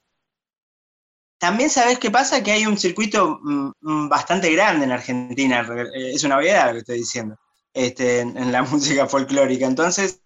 también 1.38 1.70
sabes 1.70 1.98
qué 1.98 2.10
pasa, 2.10 2.42
que 2.42 2.52
hay 2.52 2.66
un 2.66 2.76
circuito 2.78 3.38
mm, 3.42 3.72
mm, 3.80 4.08
bastante 4.08 4.52
grande 4.52 4.84
en 4.84 4.92
Argentina, 4.92 5.66
es 5.94 6.24
una 6.24 6.38
obviedad 6.38 6.66
lo 6.66 6.72
que 6.72 6.78
estoy 6.80 6.98
diciendo, 6.98 7.36
este, 7.72 8.20
en 8.20 8.52
la 8.52 8.62
música 8.64 9.06
folclórica. 9.06 9.66
Entonces, 9.66 10.20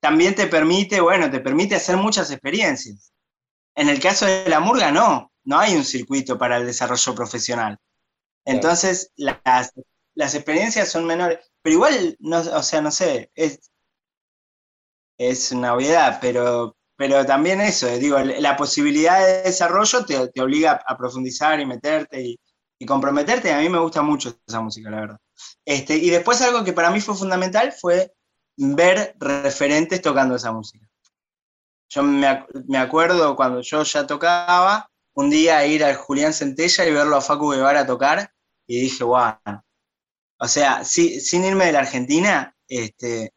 también 0.00 0.34
te 0.34 0.46
permite, 0.46 1.00
bueno, 1.00 1.30
te 1.30 1.40
permite 1.40 1.74
hacer 1.74 1.96
muchas 1.96 2.30
experiencias. 2.30 3.12
En 3.74 3.88
el 3.88 3.98
caso 4.00 4.26
de 4.26 4.48
la 4.48 4.60
murga, 4.60 4.92
no, 4.92 5.32
no 5.44 5.58
hay 5.58 5.74
un 5.76 5.84
circuito 5.84 6.38
para 6.38 6.56
el 6.56 6.66
desarrollo 6.66 7.14
profesional. 7.14 7.78
Entonces, 8.44 9.12
las, 9.16 9.72
experiencias 10.16 10.90
son 10.90 11.06
menores. 11.06 11.38
Pero 11.62 11.74
igual, 11.74 12.16
no, 12.20 12.38
o 12.38 12.62
sea, 12.62 12.82
no 12.82 12.90
sé, 12.90 13.30
es, 13.34 13.70
es 15.18 15.52
una 15.52 15.74
obviedad, 15.74 16.18
pero, 16.20 16.76
pero 16.96 17.24
también 17.24 17.60
eso, 17.60 17.86
digo, 17.98 18.18
la 18.18 18.56
posibilidad 18.56 19.24
de 19.24 19.42
desarrollo 19.42 20.04
te, 20.04 20.40
obliga 20.40 20.82
a 20.86 20.96
profundizar 20.96 21.58
y 21.60 21.66
meterte 21.66 22.22
y, 22.22 22.40
y, 22.78 22.86
comprometerte. 22.86 23.52
A 23.52 23.60
mí 23.60 23.68
me 23.68 23.78
gusta 23.78 24.02
mucho 24.02 24.36
esa 24.46 24.60
música, 24.60 24.90
la 24.90 25.00
verdad. 25.00 25.18
Este, 25.64 25.96
y 25.96 26.10
después 26.10 26.42
algo 26.42 26.64
que 26.64 26.72
para 26.72 26.90
mí 26.90 27.00
fue 27.00 27.14
fundamental 27.14 27.72
fue 27.72 28.12
ver 28.56 29.16
referentes 29.18 30.02
tocando 30.02 30.36
esa 30.36 30.52
música. 30.52 30.86
Yo 31.88 32.02
me, 32.02 32.26
acuerdo 32.76 33.36
cuando 33.36 33.60
yo 33.60 33.82
ya 33.82 34.06
tocaba, 34.06 34.90
un 35.14 35.30
día 35.30 35.64
ir 35.66 35.84
al 35.84 35.96
Julián 35.96 36.32
Centella 36.32 36.86
y 36.86 36.92
verlo 36.92 37.16
a 37.16 37.20
Facu 37.20 37.50
Guevara 37.50 37.86
tocar, 37.86 38.30
y 38.66 38.80
dije, 38.80 39.04
wow. 39.04 39.36
O 40.38 40.48
sea, 40.48 40.84
sin 40.84 41.44
irme 41.44 41.66
de 41.66 41.72
la 41.72 41.80
Argentina, 41.80 42.54
este, 42.68 43.32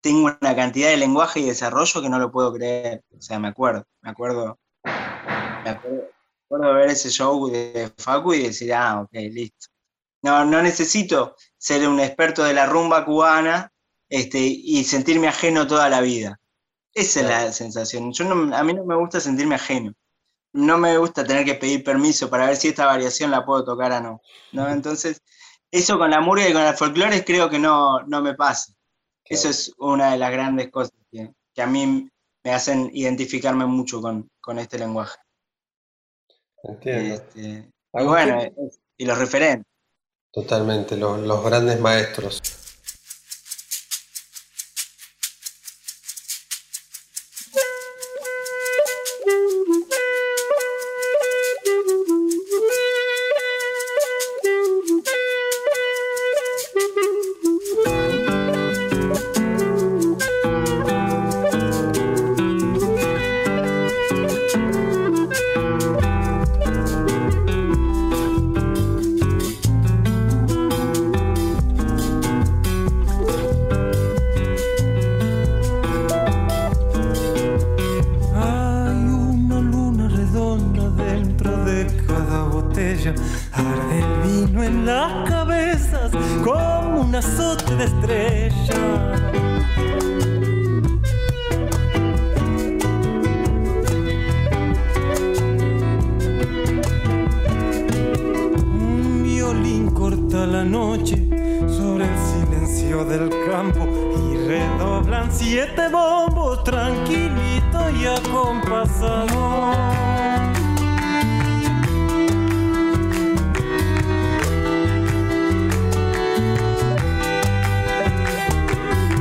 tengo 0.00 0.36
una 0.40 0.56
cantidad 0.56 0.88
de 0.88 0.96
lenguaje 0.96 1.40
y 1.40 1.46
desarrollo 1.46 2.00
que 2.00 2.08
no 2.08 2.18
lo 2.18 2.30
puedo 2.30 2.52
creer. 2.52 3.02
O 3.16 3.20
sea, 3.20 3.38
me 3.38 3.48
acuerdo, 3.48 3.84
me 4.02 4.10
acuerdo, 4.10 4.58
me 4.84 5.70
acuerdo, 5.70 6.74
ver 6.74 6.90
ese 6.90 7.10
show 7.10 7.48
de 7.50 7.92
Facu 7.98 8.34
y 8.34 8.44
decir, 8.44 8.72
ah, 8.72 9.02
ok, 9.02 9.12
listo. 9.12 9.68
No, 10.22 10.44
no 10.44 10.62
necesito 10.62 11.34
ser 11.56 11.88
un 11.88 11.98
experto 12.00 12.44
de 12.44 12.54
la 12.54 12.66
rumba 12.66 13.04
cubana 13.04 13.72
este, 14.08 14.38
y 14.38 14.84
sentirme 14.84 15.28
ajeno 15.28 15.66
toda 15.66 15.88
la 15.88 16.00
vida. 16.00 16.38
Esa 16.92 17.20
es 17.20 17.26
la 17.26 17.52
sensación. 17.52 18.12
Yo 18.12 18.24
a 18.30 18.64
mí 18.64 18.74
no 18.74 18.84
me 18.84 18.96
gusta 18.96 19.20
sentirme 19.20 19.54
ajeno. 19.54 19.94
No 20.52 20.78
me 20.78 20.96
gusta 20.98 21.24
tener 21.24 21.44
que 21.44 21.54
pedir 21.54 21.84
permiso 21.84 22.28
para 22.28 22.46
ver 22.46 22.56
si 22.56 22.68
esta 22.68 22.86
variación 22.86 23.30
la 23.30 23.44
puedo 23.44 23.64
tocar 23.64 23.92
o 23.92 24.00
no. 24.00 24.22
¿no? 24.52 24.68
Entonces, 24.68 25.22
eso 25.70 25.98
con 25.98 26.10
la 26.10 26.20
murga 26.20 26.48
y 26.48 26.52
con 26.52 26.62
el 26.62 26.74
folclore 26.74 27.24
creo 27.24 27.48
que 27.48 27.58
no, 27.58 28.00
no 28.02 28.20
me 28.20 28.34
pasa. 28.34 28.72
Eso 29.24 29.48
es 29.48 29.72
una 29.78 30.10
de 30.10 30.18
las 30.18 30.32
grandes 30.32 30.70
cosas 30.70 30.92
que, 31.12 31.32
a 31.62 31.66
mí 31.66 32.10
me 32.42 32.52
hacen 32.52 32.90
identificarme 32.92 33.64
mucho 33.64 34.00
con, 34.00 34.58
este 34.58 34.78
lenguaje. 34.78 35.18
Entiendo. 36.64 37.14
Este, 37.14 37.70
Y 37.94 38.04
bueno, 38.04 38.42
y 38.96 39.04
los 39.04 39.18
referentes. 39.18 39.66
Totalmente, 40.32 40.96
los 40.96 41.44
grandes 41.44 41.78
maestros. 41.78 42.40
y 108.00 108.06
acompasado. 108.06 109.72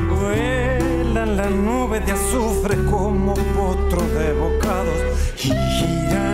Vuelan 0.09 1.37
las 1.37 1.51
nubes 1.51 2.05
de 2.05 2.11
azufre 2.13 2.75
como 2.85 3.33
potro 3.33 4.01
de 4.17 4.33
bocados 4.33 4.99
y 5.37 5.49
giran 5.49 6.28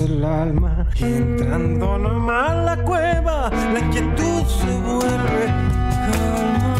el 0.00 0.24
alma. 0.24 0.86
entrando 1.00 1.98
nomás 1.98 2.64
la 2.64 2.76
cueva, 2.84 3.50
la 3.72 3.78
inquietud 3.80 4.44
se 4.46 4.78
vuelve 4.80 5.46
calma. 6.12 6.74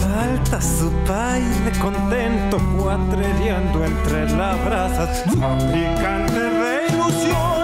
Salta 0.00 0.60
su 0.60 0.90
baile 1.06 1.72
contento, 1.80 2.58
cuatreando 2.78 3.84
entre 3.84 4.30
las 4.30 4.64
brasas, 4.64 5.24
fabricante 5.38 6.40
de 6.40 6.86
ilusiones, 6.92 7.57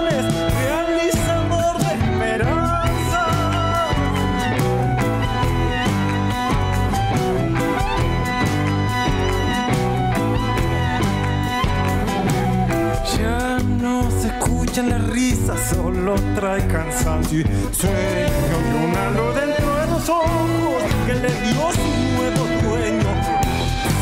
trae 16.55 16.67
cansancio 16.67 17.39
y 17.41 17.43
sueño 17.73 17.91
de 17.91 18.75
una 18.87 19.09
luz 19.11 19.35
dentro 19.35 19.75
de 19.75 19.87
los 19.87 20.09
ojos 20.09 20.83
que 21.05 21.13
le 21.13 21.29
dio 21.29 21.71
su 21.71 21.89
nuevo 22.15 22.43
dueño. 22.63 23.09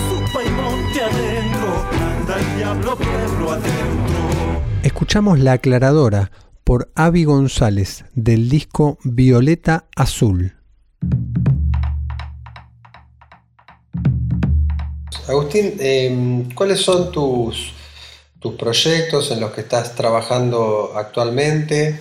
su 0.10 0.18
paimonte 0.34 1.00
adentro, 1.02 1.70
anda 2.20 2.34
el 2.40 2.48
diablo 2.58 2.92
pueblo 2.96 3.52
adentro. 3.52 4.20
Escuchamos 4.84 5.40
La 5.40 5.54
Aclaradora 5.54 6.32
por 6.64 6.92
Avi 6.96 7.24
González 7.24 8.06
del 8.16 8.50
disco 8.50 8.98
Violeta 9.04 9.86
Azul. 9.96 10.57
Agustín, 15.28 15.76
em, 15.80 16.50
¿cuáles 16.54 16.80
son 16.80 17.12
tus, 17.12 17.74
tus 18.40 18.56
proyectos 18.56 19.30
en 19.32 19.42
los 19.42 19.52
que 19.52 19.62
estás 19.62 19.94
trabajando 19.94 20.94
actualmente? 20.96 22.00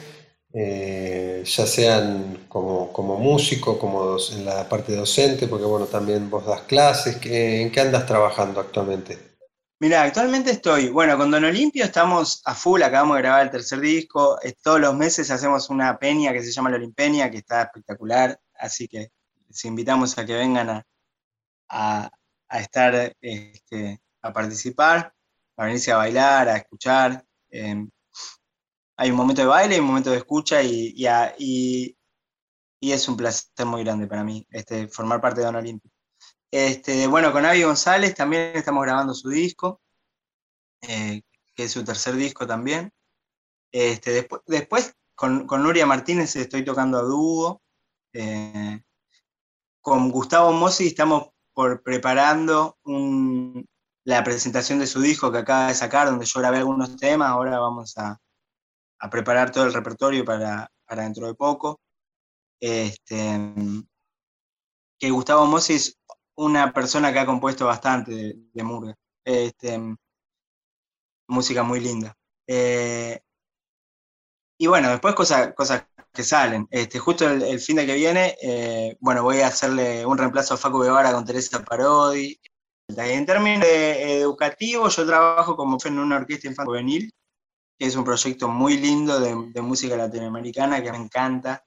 Eh, 0.54 1.42
ya 1.44 1.66
sean 1.66 2.46
como, 2.48 3.18
músico, 3.18 3.78
como 3.80 4.16
en 4.32 4.44
la 4.44 4.68
parte 4.68 4.94
docente, 4.94 5.48
porque 5.48 5.64
bueno, 5.64 5.86
también 5.86 6.30
vos 6.30 6.46
das 6.46 6.62
clases. 6.62 7.18
¿En 7.24 7.72
qué 7.72 7.80
andas 7.80 8.06
trabajando 8.06 8.60
actualmente? 8.60 9.18
Mira, 9.80 10.04
actualmente 10.04 10.52
estoy, 10.52 10.88
bueno, 10.88 11.18
con 11.18 11.30
Don 11.30 11.44
Olimpio 11.44 11.84
estamos 11.84 12.40
a 12.44 12.54
full, 12.54 12.82
acabamos 12.82 13.16
de 13.16 13.22
grabar 13.22 13.42
el 13.42 13.50
tercer 13.50 13.80
disco, 13.80 14.38
todos 14.62 14.80
los 14.80 14.94
meses 14.94 15.30
hacemos 15.30 15.68
una 15.68 15.98
peña 15.98 16.32
que 16.32 16.42
se 16.42 16.52
llama 16.52 16.70
La 16.70 16.76
Olimpenia, 16.76 17.30
que 17.30 17.38
está 17.38 17.62
espectacular, 17.62 18.40
así 18.54 18.88
que 18.88 19.10
les 19.48 19.64
invitamos 19.66 20.16
a 20.16 20.24
que 20.24 20.32
vengan 20.32 20.82
a 21.68 22.10
estar, 22.50 23.14
este, 23.20 24.00
a 24.22 24.32
participar, 24.32 25.12
a 25.56 25.64
venirse 25.64 25.92
a 25.92 25.96
bailar, 25.96 26.48
a 26.48 26.56
escuchar. 26.56 27.24
Em, 27.50 27.90
hay 28.96 29.10
un 29.10 29.16
momento 29.16 29.42
de 29.42 29.48
baile 29.48 29.76
y 29.76 29.80
un 29.80 29.86
momento 29.86 30.10
de 30.10 30.18
escucha 30.18 30.62
y, 30.62 30.94
y, 31.38 31.96
es 32.80 33.08
un 33.08 33.16
placer 33.16 33.66
muy 33.66 33.82
grande 33.82 34.06
para 34.06 34.22
mí 34.22 34.46
este, 34.50 34.86
formar 34.88 35.20
parte 35.20 35.40
de 35.40 35.46
Don 35.46 35.56
Olimpio. 35.56 35.90
Este, 36.50 37.06
bueno, 37.08 37.32
con 37.32 37.44
Avi 37.44 37.62
González 37.62 38.14
también 38.14 38.52
estamos 38.54 38.84
grabando 38.84 39.12
su 39.12 39.28
disco, 39.28 39.80
eh, 40.82 41.22
que 41.54 41.64
es 41.64 41.72
su 41.72 41.84
tercer 41.84 42.14
disco 42.14 42.46
también. 42.46 42.92
Este, 43.72 44.12
después, 44.12 44.42
después 44.46 44.94
con, 45.14 45.46
con, 45.46 45.62
Nuria 45.62 45.84
Martínez 45.84 46.36
estoy 46.36 46.64
tocando 46.64 46.98
a 46.98 47.02
dúo. 47.02 47.62
Eh, 48.12 48.80
con 49.80 50.10
Gustavo 50.10 50.52
Mossi 50.52 50.88
estamos 50.88 51.28
por 51.56 51.82
preparando 51.82 52.76
la 54.04 54.22
presentación 54.22 54.78
de 54.78 54.86
su 54.86 55.00
disco 55.00 55.32
que 55.32 55.38
acaba 55.38 55.68
de 55.68 55.74
sacar, 55.74 56.06
donde 56.06 56.26
yo 56.26 56.40
grabé 56.40 56.58
algunos 56.58 56.98
temas, 56.98 57.30
ahora 57.30 57.58
vamos 57.58 57.96
a, 57.96 58.20
preparar 59.10 59.50
todo 59.50 59.64
el 59.64 59.72
repertorio 59.72 60.22
para, 60.22 60.70
dentro 60.90 61.26
de 61.26 61.34
poco. 61.34 61.80
Este, 62.60 63.40
que 64.98 65.10
Gustavo 65.10 65.46
Mossi 65.46 65.74
es 65.74 65.98
una 66.36 66.74
persona 66.74 67.10
que 67.10 67.20
ha 67.20 67.26
compuesto 67.26 67.64
bastante 67.64 68.10
de, 68.12 68.34
de 68.52 68.94
este, 69.24 69.96
música 71.26 71.62
muy 71.62 71.80
linda. 71.80 72.14
Eh, 72.46 73.18
y 74.58 74.66
bueno, 74.66 74.90
después 74.90 75.14
cosas, 75.14 75.54
cosas 75.54 75.86
que 76.16 76.24
salen. 76.24 76.66
Este, 76.70 76.98
justo 76.98 77.28
el, 77.28 77.60
fin 77.60 77.76
de 77.76 77.86
que 77.86 77.94
viene, 77.94 78.36
eh, 78.42 78.96
bueno, 79.00 79.22
voy 79.22 79.40
a 79.40 79.48
hacerle 79.48 80.04
un 80.06 80.18
reemplazo 80.18 80.54
a 80.54 80.56
Facu 80.56 80.80
Guevara 80.80 81.12
con 81.12 81.24
Teresa 81.24 81.62
Parodi. 81.62 82.40
En 82.88 83.26
términos 83.26 83.66
educativos, 83.66 84.96
yo 84.96 85.06
trabajo 85.06 85.56
como 85.56 85.76
en 85.84 85.98
una 85.98 86.16
orquesta 86.16 86.48
infantil 86.48 86.70
juvenil, 86.70 87.14
que 87.78 87.86
es 87.86 87.96
un 87.96 88.04
proyecto 88.04 88.48
muy 88.48 88.78
lindo 88.78 89.20
de, 89.20 89.62
música 89.62 89.96
latinoamericana 89.96 90.82
que 90.82 90.92
me 90.92 90.98
encanta 90.98 91.64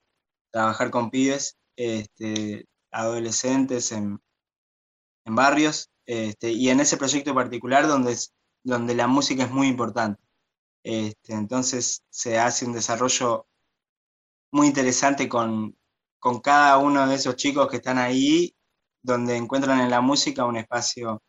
trabajar 0.51 0.89
con 0.89 1.11
pibes, 1.11 1.57
este, 1.75 2.65
adolescentes 2.91 3.91
en, 3.91 4.19
barrios, 5.25 5.89
este, 6.07 6.51
y 6.51 6.69
en 6.69 6.79
ese 6.79 6.97
proyecto 6.97 7.35
particular 7.35 7.87
donde, 7.87 8.17
donde 8.63 8.95
la 8.95 9.07
música 9.07 9.43
es 9.43 9.51
muy 9.51 9.67
importante. 9.67 10.23
Este, 10.83 11.33
entonces 11.33 12.01
se 12.09 12.39
hace 12.39 12.65
un 12.65 12.73
desarrollo 12.73 13.45
muy 14.51 14.67
interesante 14.67 15.27
con, 15.27 15.75
con 16.19 16.39
cada 16.39 16.77
uno 16.77 17.07
de 17.07 17.15
esos 17.15 17.35
chicos 17.35 17.67
que 17.67 17.77
están 17.77 17.97
ahí, 17.97 18.53
donde 19.01 19.35
encuentran 19.35 19.79
en 19.79 19.89
la 19.89 20.01
música 20.01 20.45
un 20.45 20.57
espacio, 20.57 21.21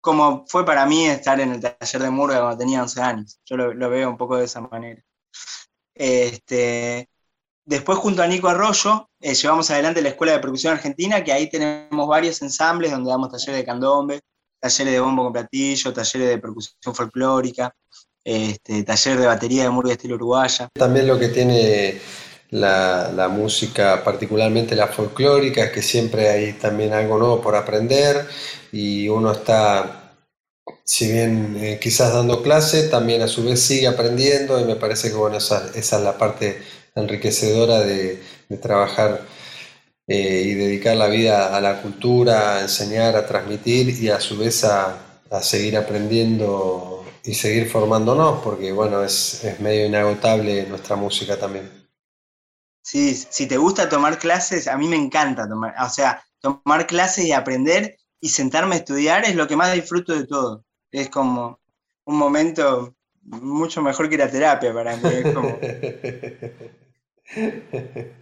como 0.00 0.44
fue 0.46 0.64
para 0.64 0.86
mí 0.86 1.06
estar 1.06 1.40
en 1.40 1.52
el 1.52 1.60
taller 1.60 2.02
de 2.02 2.10
Murga 2.10 2.40
cuando 2.40 2.58
tenía 2.58 2.82
11 2.82 3.00
años. 3.02 3.40
Yo 3.44 3.56
lo, 3.56 3.90
veo 3.90 4.08
un 4.08 4.16
poco 4.16 4.36
de 4.36 4.44
esa 4.44 4.60
manera. 4.60 5.02
Este, 5.94 7.10
después, 7.64 7.98
junto 7.98 8.22
a 8.22 8.26
Nico 8.26 8.48
Arroyo, 8.48 9.10
eh, 9.20 9.34
llevamos 9.34 9.70
adelante 9.70 10.00
la 10.00 10.10
Escuela 10.10 10.32
de 10.32 10.38
Percusión 10.38 10.72
Argentina, 10.72 11.22
que 11.22 11.32
ahí 11.32 11.50
tenemos 11.50 12.08
varios 12.08 12.40
ensambles 12.40 12.90
donde 12.90 13.10
damos 13.10 13.30
talleres 13.30 13.56
de 13.56 13.64
candombe, 13.64 14.20
talleres 14.58 14.94
de 14.94 15.00
bombo 15.00 15.24
con 15.24 15.32
platillo, 15.32 15.92
talleres 15.92 16.28
de 16.28 16.38
percusión 16.38 16.94
folclórica, 16.94 17.74
este, 18.24 18.82
taller 18.84 19.18
de 19.18 19.26
batería 19.26 19.64
de 19.64 19.70
Murga 19.70 19.92
estilo 19.92 20.14
uruguaya. 20.14 20.68
También 20.74 21.06
lo 21.06 21.18
que 21.18 21.28
tiene 21.28 22.00
la, 22.50 23.28
música, 23.28 24.02
particularmente 24.04 24.76
la 24.76 24.88
folclórica, 24.88 25.70
que 25.72 25.82
siempre 25.82 26.28
hay 26.28 26.52
también 26.54 26.92
algo 26.92 27.18
nuevo 27.18 27.40
por 27.40 27.56
aprender 27.56 28.26
y 28.72 29.08
uno 29.08 29.32
está, 29.32 30.16
si 30.84 31.12
bien 31.12 31.56
eh, 31.60 31.78
quizás 31.80 32.12
dando 32.12 32.42
clase, 32.42 32.88
también 32.88 33.22
a 33.22 33.28
su 33.28 33.44
vez 33.44 33.60
sigue 33.60 33.86
aprendiendo 33.86 34.60
y 34.60 34.64
me 34.64 34.76
parece 34.76 35.10
que 35.10 35.16
bueno, 35.16 35.38
esa, 35.38 35.70
es 35.74 35.92
la 35.92 36.18
parte 36.18 36.60
enriquecedora 36.94 37.80
de, 37.80 38.22
trabajar 38.60 39.22
eh, 40.08 40.42
y 40.44 40.54
dedicar 40.54 40.96
la 40.96 41.06
vida 41.06 41.56
a 41.56 41.60
la 41.60 41.82
cultura, 41.82 42.56
a 42.56 42.62
enseñar, 42.62 43.16
a 43.16 43.26
transmitir 43.26 43.90
y 44.02 44.08
a 44.08 44.20
su 44.20 44.36
vez 44.38 44.64
a, 44.64 45.06
seguir 45.42 45.76
aprendiendo 45.76 47.04
y 47.24 47.34
seguir 47.34 47.68
formándonos, 47.68 48.42
porque 48.42 48.72
bueno, 48.72 49.04
es, 49.04 49.44
es 49.44 49.60
medio 49.60 49.86
inagotable 49.86 50.66
nuestra 50.66 50.96
música 50.96 51.36
también. 51.38 51.79
Sí, 52.82 53.14
si 53.14 53.46
te 53.46 53.56
gusta 53.56 53.88
tomar 53.88 54.18
clases, 54.18 54.66
a 54.66 54.76
mí 54.76 54.88
me 54.88 54.96
encanta 54.96 55.48
tomar, 55.48 55.74
o 55.84 55.88
sea, 55.88 56.22
tomar 56.40 56.86
clases 56.86 57.26
y 57.26 57.32
aprender 57.32 57.96
y 58.20 58.28
sentarme 58.30 58.74
a 58.74 58.78
estudiar 58.78 59.24
es 59.24 59.34
lo 59.34 59.46
que 59.46 59.56
más 59.56 59.72
disfruto 59.72 60.14
de 60.14 60.26
todo. 60.26 60.64
Es 60.90 61.08
como 61.08 61.60
un 62.04 62.16
momento 62.16 62.94
mucho 63.22 63.82
mejor 63.82 64.08
que 64.08 64.18
la 64.18 64.30
terapia 64.30 64.72
para 64.72 64.96
mí. 64.96 65.02
Es 65.04 65.34
como... 65.34 65.58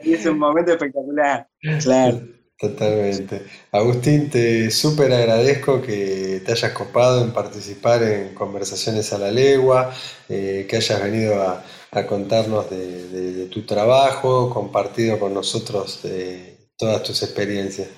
y 0.03 0.13
es 0.15 0.27
un 0.27 0.39
momento 0.39 0.73
espectacular, 0.73 1.49
claro. 1.83 2.21
Totalmente. 2.59 3.43
Agustín, 3.71 4.31
te 4.31 4.69
súper 4.73 5.13
agradezco 5.13 5.81
que 5.81 6.43
te 6.45 6.53
hayas 6.53 6.73
copado 6.73 7.23
en 7.23 7.33
participar 7.33 8.03
en 8.03 8.35
Conversaciones 8.35 9.13
a 9.13 9.19
la 9.19 9.31
Legua, 9.31 9.95
eh, 10.29 10.67
que 10.69 10.77
hayas 10.77 11.01
venido 11.01 11.41
a, 11.41 11.63
a 11.91 12.07
contarnos 12.07 12.69
de, 12.71 13.49
tu 13.53 13.65
trabajo, 13.65 14.51
compartido 14.51 15.19
con 15.19 15.33
nosotros 15.33 16.03
de 16.03 16.71
todas 16.77 17.03
tus 17.03 17.23
experiencias. 17.23 17.89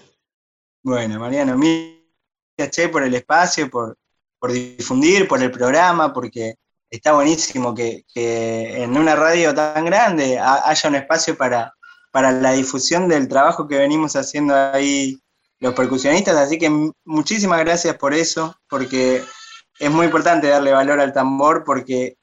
Bueno, 0.83 1.19
Mariano, 1.19 1.59
gracias 2.57 2.89
por 2.89 3.03
el 3.03 3.15
espacio, 3.15 3.69
por, 3.69 3.97
difundir, 4.53 5.27
por 5.27 5.43
el 5.43 5.51
programa, 5.51 6.13
porque 6.13 6.55
está 6.89 7.13
buenísimo 7.13 7.75
que, 7.75 8.05
en 8.15 8.97
una 8.97 9.17
radio 9.17 9.55
tan 9.55 9.85
grande 9.85 10.39
haya 10.39 10.89
un 10.89 10.95
espacio 10.95 11.37
para, 11.37 11.75
para 12.13 12.33
la 12.33 12.53
difusión 12.53 13.09
del 13.09 13.29
trabajo 13.29 13.67
que 13.67 13.79
venimos 13.79 14.17
haciendo 14.17 14.55
ahí 14.55 15.21
los 15.59 15.75
percusionistas, 15.75 16.37
así 16.37 16.59
que 16.59 16.71
muchísimas 17.05 17.61
gracias 17.61 17.97
por 17.99 18.15
eso, 18.15 18.57
porque 18.69 19.23
es 19.79 19.91
muy 19.91 20.07
importante 20.07 20.47
darle 20.47 20.73
valor 20.73 21.01
al 21.01 21.13
tambor, 21.13 21.65
porque 21.65 22.17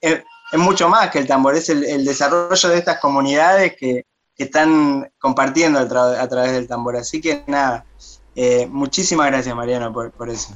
es 0.51 0.59
mucho 0.59 0.89
más 0.89 1.09
que 1.09 1.19
el 1.19 1.27
tambor, 1.27 1.55
es 1.55 1.69
el, 1.69 2.05
desarrollo 2.05 2.69
de 2.69 2.77
estas 2.77 2.99
comunidades 2.99 3.75
que, 3.75 4.05
están 4.37 5.11
compartiendo 5.17 5.79
a, 5.79 5.87
través 6.27 6.51
del 6.51 6.67
tambor. 6.67 6.95
Así 6.95 7.19
que 7.19 7.43
nada, 7.47 7.85
eh, 8.35 8.67
muchísimas 8.67 9.25
gracias 9.27 9.55
Mariano 9.55 9.91
por, 9.91 10.11
por 10.11 10.29
eso. 10.29 10.55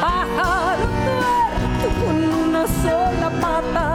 Pájaro 0.00 0.86
tuerto 1.04 1.86
con 2.04 2.16
una 2.48 2.64
sola 2.66 3.30
pata, 3.40 3.86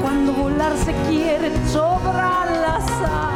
cuando 0.00 0.32
volar 0.32 0.76
se 0.76 0.92
quiere 1.08 1.50
sobra 1.68 2.46
la 2.62 2.80
sal. 2.80 3.32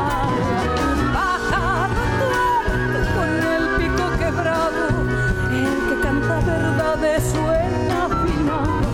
verdades 6.46 7.32
suena 7.32 8.08
final. 8.24 8.86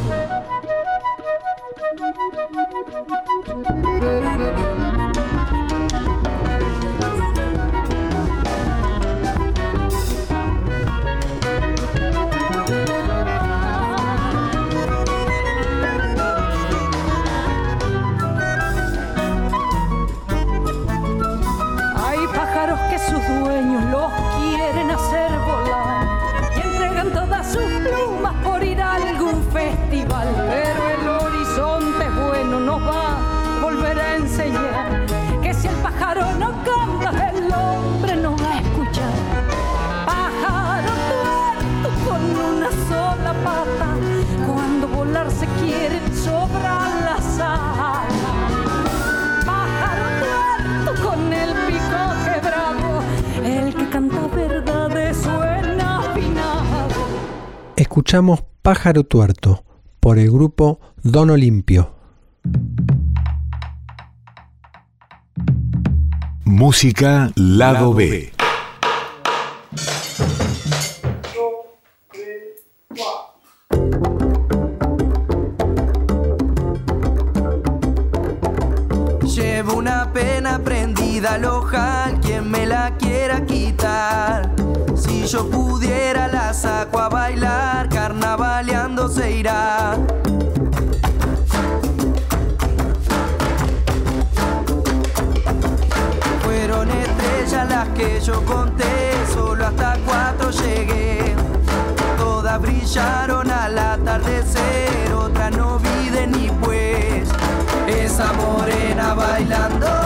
Escuchamos 57.92 58.42
Pájaro 58.62 59.04
Tuerto 59.04 59.64
por 60.00 60.18
el 60.18 60.30
grupo 60.30 60.80
Don 61.02 61.28
Olimpio. 61.28 61.94
Música 66.46 67.30
Lado 67.36 67.92
B. 67.92 68.32
una 79.82 80.12
pena 80.12 80.60
prendida 80.60 81.34
al 81.34 81.44
ojal, 81.44 82.20
quien 82.20 82.48
me 82.48 82.66
la 82.66 82.96
quiera 82.98 83.44
quitar. 83.44 84.48
Si 84.94 85.26
yo 85.26 85.50
pudiera 85.50 86.28
la 86.28 86.54
saco 86.54 87.00
a 87.00 87.08
bailar, 87.08 87.88
carnavaleando 87.88 89.08
se 89.08 89.32
irá. 89.32 89.96
Fueron 96.44 96.88
estrellas 96.88 97.68
las 97.68 97.88
que 97.88 98.20
yo 98.20 98.44
conté, 98.44 99.12
solo 99.34 99.66
hasta 99.66 99.96
cuatro 100.06 100.52
llegué. 100.52 101.34
Todas 102.16 102.62
brillaron 102.62 103.50
al 103.50 103.76
atardecer, 103.76 105.12
otra 105.12 105.50
no 105.50 105.80
vi 105.80 106.08
de 106.10 106.26
ni 106.28 106.50
pues. 106.62 107.28
Es 107.88 108.20
amor 108.20 108.71
bailando. 109.10 110.01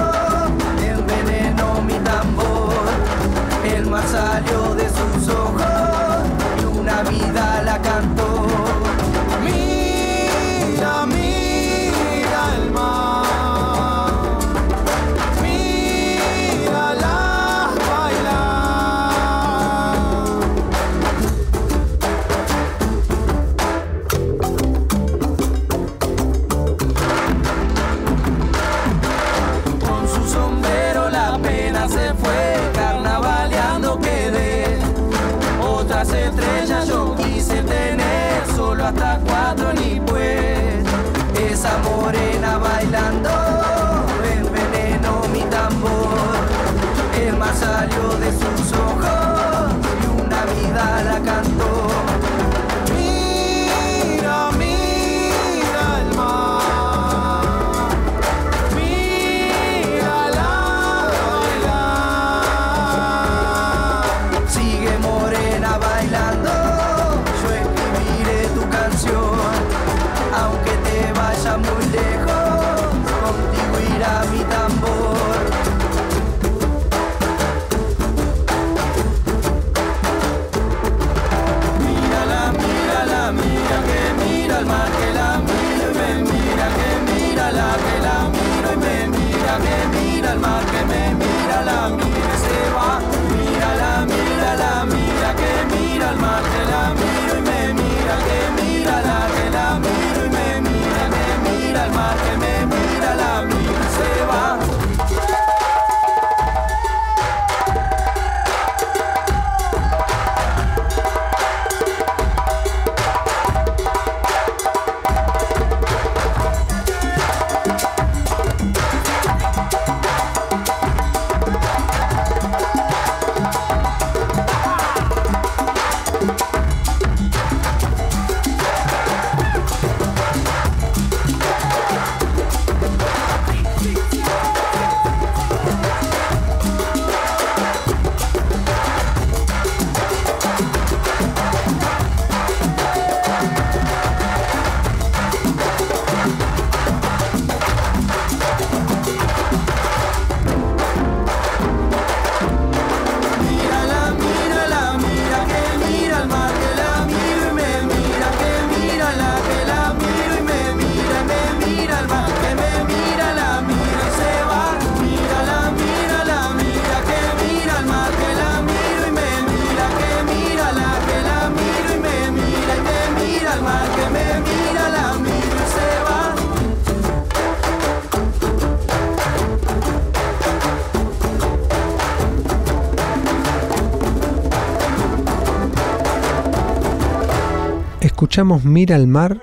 escuchamos 188.37 188.67
Mira 188.67 188.97
al 188.97 189.07
mar 189.07 189.41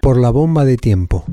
por 0.00 0.16
la 0.20 0.30
bomba 0.30 0.64
de 0.64 0.76
tiempo. 0.76 1.24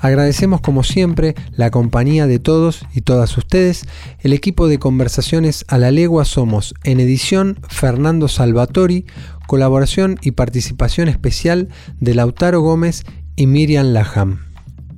Agradecemos 0.00 0.60
como 0.60 0.84
siempre 0.84 1.34
la 1.56 1.72
compañía 1.72 2.28
de 2.28 2.38
todos 2.38 2.86
y 2.94 3.00
todas 3.00 3.36
ustedes. 3.36 3.88
El 4.20 4.32
equipo 4.32 4.68
de 4.68 4.78
conversaciones 4.78 5.64
a 5.66 5.78
la 5.78 5.90
legua 5.90 6.24
somos 6.24 6.74
en 6.84 7.00
edición 7.00 7.58
Fernando 7.68 8.28
Salvatori, 8.28 9.04
colaboración 9.48 10.16
y 10.22 10.30
participación 10.30 11.08
especial 11.08 11.70
de 11.98 12.14
Lautaro 12.14 12.60
Gómez 12.60 13.04
y 13.34 13.48
Miriam 13.48 13.86
Laham. 13.86 14.44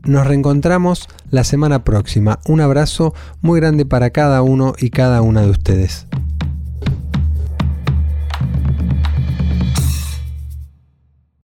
Nos 0.04 0.26
reencontramos 0.26 1.08
la 1.30 1.44
semana 1.44 1.84
próxima. 1.84 2.38
Un 2.46 2.60
abrazo 2.60 3.14
muy 3.40 3.60
grande 3.60 3.86
para 3.86 4.10
cada 4.10 4.42
uno 4.42 4.74
y 4.78 4.90
cada 4.90 5.22
una 5.22 5.42
de 5.42 5.50
ustedes. 5.50 6.06